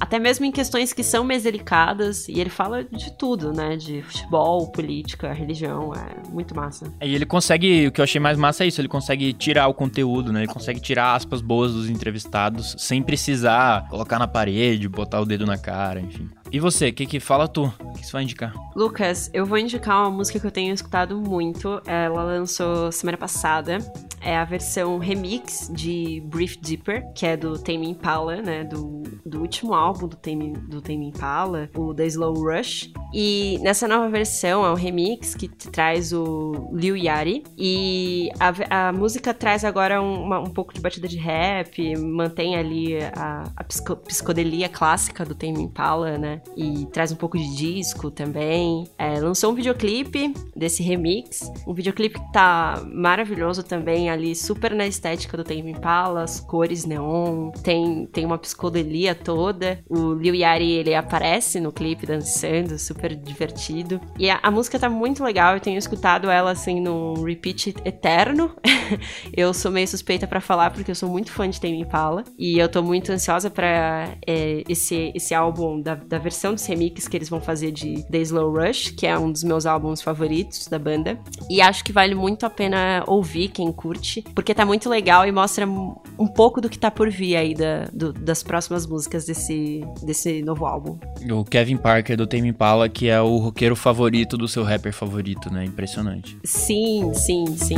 Até 0.00 0.18
mesmo 0.18 0.44
em 0.44 0.52
questões 0.52 0.92
que 0.92 1.02
são 1.02 1.24
mais 1.24 1.42
delicadas. 1.42 2.28
E 2.28 2.40
ele 2.40 2.50
fala 2.50 2.84
de 2.84 3.12
tudo, 3.16 3.52
né? 3.52 3.76
De 3.76 4.02
futebol, 4.02 4.70
política, 4.70 5.32
religião. 5.32 5.92
É 5.94 6.28
muito 6.30 6.54
massa. 6.54 6.92
E 7.02 7.14
ele 7.14 7.26
consegue, 7.26 7.86
o 7.86 7.92
que 7.92 8.00
eu 8.00 8.04
achei 8.04 8.20
mais 8.20 8.38
massa 8.38 8.64
é 8.64 8.66
isso, 8.66 8.80
ele 8.80 8.88
consegue 8.88 9.32
tirar 9.32 9.68
o 9.68 9.74
conteúdo, 9.74 10.32
né? 10.32 10.40
Ele 10.40 10.52
consegue 10.52 10.80
tirar 10.80 11.14
aspas 11.14 11.40
boas 11.40 11.72
dos 11.72 11.88
entrevistados 11.88 12.74
sem 12.78 13.02
precisar 13.02 13.88
colocar 13.88 14.18
na 14.18 14.26
parede, 14.26 14.88
botar 14.88 15.20
o 15.20 15.24
dedo 15.24 15.46
na 15.46 15.58
cara, 15.58 16.00
enfim. 16.00 16.28
E 16.52 16.60
você, 16.60 16.88
o 16.88 16.92
que 16.94 17.06
que 17.06 17.20
fala 17.20 17.48
tu? 17.48 17.72
O 17.80 17.92
que 17.94 18.06
você 18.06 18.12
vai 18.12 18.22
indicar? 18.22 18.54
Lucas, 18.74 19.30
eu 19.34 19.44
vou 19.44 19.58
indicar 19.58 20.02
uma 20.02 20.10
música 20.10 20.38
que 20.38 20.46
eu 20.46 20.50
tenho 20.50 20.72
escutado 20.72 21.16
muito. 21.16 21.82
Ela 21.86 22.22
lançou 22.22 22.90
semana 22.92 23.18
passada. 23.18 23.78
É 24.26 24.36
a 24.36 24.44
versão 24.44 24.98
remix 24.98 25.70
de 25.72 26.20
Brief 26.26 26.56
Deeper, 26.58 27.06
que 27.14 27.24
é 27.24 27.36
do 27.36 27.56
Tame 27.56 27.88
Impala, 27.88 28.42
né? 28.42 28.64
Do, 28.64 29.04
do 29.24 29.40
último 29.40 29.72
álbum 29.72 30.08
do 30.08 30.16
Tame, 30.16 30.52
do 30.68 30.82
Tame 30.82 31.06
Impala, 31.06 31.70
o 31.76 31.94
The 31.94 32.06
Slow 32.06 32.34
Rush. 32.34 32.90
E 33.14 33.56
nessa 33.62 33.86
nova 33.86 34.08
versão 34.08 34.66
é 34.66 34.70
um 34.72 34.74
remix 34.74 35.36
que 35.36 35.46
traz 35.46 36.12
o 36.12 36.70
Liu 36.72 36.96
Yari. 36.96 37.44
E 37.56 38.28
a, 38.40 38.88
a 38.88 38.92
música 38.92 39.32
traz 39.32 39.64
agora 39.64 40.02
um, 40.02 40.24
uma, 40.24 40.40
um 40.40 40.50
pouco 40.50 40.74
de 40.74 40.80
batida 40.80 41.06
de 41.06 41.18
rap, 41.18 41.96
mantém 41.96 42.56
ali 42.56 42.98
a, 43.14 43.44
a 43.56 43.62
psico, 43.62 43.94
psicodelia 43.94 44.68
clássica 44.68 45.24
do 45.24 45.36
Tame 45.36 45.62
Impala, 45.62 46.18
né? 46.18 46.42
E 46.56 46.84
traz 46.86 47.12
um 47.12 47.16
pouco 47.16 47.38
de 47.38 47.56
disco 47.56 48.10
também. 48.10 48.88
É, 48.98 49.20
lançou 49.20 49.52
um 49.52 49.54
videoclipe 49.54 50.34
desse 50.56 50.82
remix. 50.82 51.48
Um 51.64 51.72
videoclipe 51.72 52.18
que 52.18 52.32
tá 52.32 52.82
maravilhoso 52.92 53.62
também, 53.62 54.10
ali 54.16 54.34
super 54.34 54.74
na 54.74 54.86
estética 54.86 55.36
do 55.36 55.44
Tame 55.44 55.70
Impala, 55.70 56.22
as 56.22 56.40
cores 56.40 56.84
neon, 56.84 57.50
tem, 57.62 58.06
tem 58.06 58.24
uma 58.24 58.38
psicodelia 58.38 59.14
toda. 59.14 59.78
O 59.88 60.14
Liu 60.14 60.34
Yari, 60.34 60.72
ele 60.72 60.94
aparece 60.94 61.60
no 61.60 61.72
clipe 61.72 62.06
dançando, 62.06 62.78
super 62.78 63.14
divertido. 63.14 64.00
E 64.18 64.28
a, 64.28 64.40
a 64.42 64.50
música 64.50 64.78
tá 64.78 64.88
muito 64.88 65.22
legal, 65.22 65.54
eu 65.54 65.60
tenho 65.60 65.78
escutado 65.78 66.30
ela 66.30 66.50
assim 66.50 66.80
num 66.80 67.22
repeat 67.22 67.74
eterno. 67.84 68.54
eu 69.32 69.52
sou 69.54 69.70
meio 69.70 69.86
suspeita 69.86 70.26
para 70.26 70.40
falar 70.40 70.70
porque 70.70 70.90
eu 70.90 70.94
sou 70.94 71.08
muito 71.08 71.30
fã 71.30 71.48
de 71.48 71.60
Tame 71.60 71.80
Impala 71.80 72.24
e 72.38 72.58
eu 72.58 72.68
tô 72.68 72.82
muito 72.82 73.12
ansiosa 73.12 73.50
para 73.50 74.16
é, 74.26 74.62
esse, 74.68 75.12
esse 75.14 75.34
álbum 75.34 75.80
da, 75.80 75.94
da 75.94 76.18
versão 76.18 76.54
dos 76.54 76.64
remixes 76.66 77.08
que 77.08 77.16
eles 77.16 77.28
vão 77.28 77.40
fazer 77.40 77.70
de 77.70 78.02
The 78.10 78.18
Slow 78.18 78.52
Rush, 78.52 78.90
que 78.90 79.06
é 79.06 79.18
um 79.18 79.30
dos 79.30 79.44
meus 79.44 79.66
álbuns 79.66 80.00
favoritos 80.02 80.66
da 80.66 80.78
banda. 80.78 81.18
E 81.50 81.60
acho 81.60 81.84
que 81.84 81.92
vale 81.92 82.14
muito 82.14 82.46
a 82.46 82.50
pena 82.50 83.04
ouvir 83.06 83.48
quem 83.48 83.72
curte, 83.96 84.22
porque 84.34 84.54
tá 84.54 84.64
muito 84.64 84.88
legal 84.88 85.26
e 85.26 85.32
mostra 85.32 85.66
um 85.66 86.26
pouco 86.26 86.60
do 86.60 86.68
que 86.68 86.78
tá 86.78 86.90
por 86.90 87.10
vir 87.10 87.36
aí 87.36 87.54
da, 87.54 87.88
do, 87.92 88.12
das 88.12 88.42
próximas 88.42 88.86
músicas 88.86 89.24
desse, 89.24 89.84
desse 90.02 90.42
novo 90.42 90.66
álbum. 90.66 90.98
O 91.30 91.44
Kevin 91.44 91.76
Parker 91.76 92.16
do 92.16 92.26
Tame 92.26 92.48
Impala, 92.48 92.88
que 92.88 93.08
é 93.08 93.20
o 93.20 93.36
roqueiro 93.38 93.74
favorito 93.74 94.36
do 94.36 94.46
seu 94.46 94.62
rapper 94.62 94.92
favorito, 94.92 95.52
né? 95.52 95.64
Impressionante. 95.64 96.38
Sim, 96.44 97.12
sim, 97.14 97.46
sim. 97.56 97.76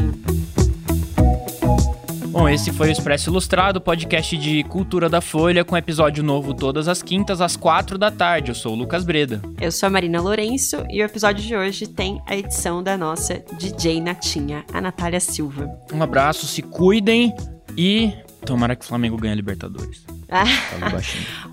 Bom, 2.39 2.49
esse 2.49 2.71
foi 2.71 2.89
o 2.89 2.93
Expresso 2.93 3.31
Ilustrado, 3.31 3.81
podcast 3.81 4.37
de 4.37 4.63
cultura 4.63 5.09
da 5.09 5.21
Folha, 5.21 5.65
com 5.65 5.77
episódio 5.77 6.23
novo 6.23 6.55
todas 6.55 6.87
as 6.87 7.03
quintas 7.03 7.41
às 7.41 7.57
quatro 7.57 7.99
da 7.99 8.13
tarde. 8.13 8.53
Eu 8.53 8.55
sou 8.55 8.75
o 8.75 8.77
Lucas 8.77 9.05
Breda. 9.05 9.43
Eu 9.61 9.73
sou 9.73 9.89
a 9.89 9.91
Marina 9.91 10.21
Lourenço 10.21 10.85
e 10.89 11.03
o 11.03 11.05
episódio 11.05 11.45
de 11.45 11.57
hoje 11.57 11.89
tem 11.89 12.23
a 12.29 12.37
edição 12.37 12.81
da 12.81 12.97
nossa 12.97 13.43
DJ 13.59 14.01
Natinha, 14.01 14.65
a 14.73 14.81
Natália 14.81 15.19
Silva. 15.19 15.69
Um 15.93 16.01
abraço, 16.01 16.47
se 16.47 16.63
cuidem 16.63 17.35
e 17.77 18.13
tomara 18.47 18.77
que 18.77 18.85
o 18.85 18.89
Flamengo 18.89 19.17
ganhe 19.17 19.33
a 19.33 19.37
Libertadores. 19.37 20.07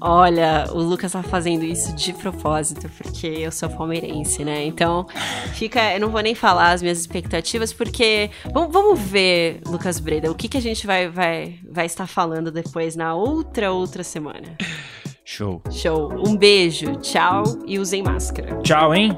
Olha, 0.01 0.65
o 0.71 0.79
Lucas 0.79 1.13
tá 1.13 1.23
fazendo 1.23 1.63
isso 1.63 1.95
de 1.95 2.13
propósito, 2.13 2.89
porque 2.97 3.27
eu 3.27 3.51
sou 3.51 3.69
palmeirense, 3.69 4.43
né? 4.43 4.65
Então, 4.65 5.07
fica. 5.53 5.93
Eu 5.93 5.99
não 5.99 6.09
vou 6.09 6.21
nem 6.21 6.35
falar 6.35 6.71
as 6.71 6.81
minhas 6.81 6.99
expectativas, 6.99 7.71
porque. 7.71 8.29
Vamos, 8.53 8.73
vamos 8.73 8.99
ver, 8.99 9.61
Lucas 9.65 9.99
Breda, 9.99 10.29
o 10.29 10.35
que, 10.35 10.49
que 10.49 10.57
a 10.57 10.61
gente 10.61 10.85
vai, 10.85 11.07
vai, 11.07 11.59
vai 11.69 11.85
estar 11.85 12.07
falando 12.07 12.51
depois 12.51 12.95
na 12.95 13.15
outra, 13.15 13.71
outra 13.71 14.03
semana. 14.03 14.57
Show. 15.23 15.61
Show. 15.71 16.13
Um 16.27 16.35
beijo, 16.35 16.97
tchau 16.97 17.43
e 17.65 17.79
usem 17.79 18.03
máscara. 18.03 18.59
Tchau, 18.61 18.93
hein? 18.93 19.17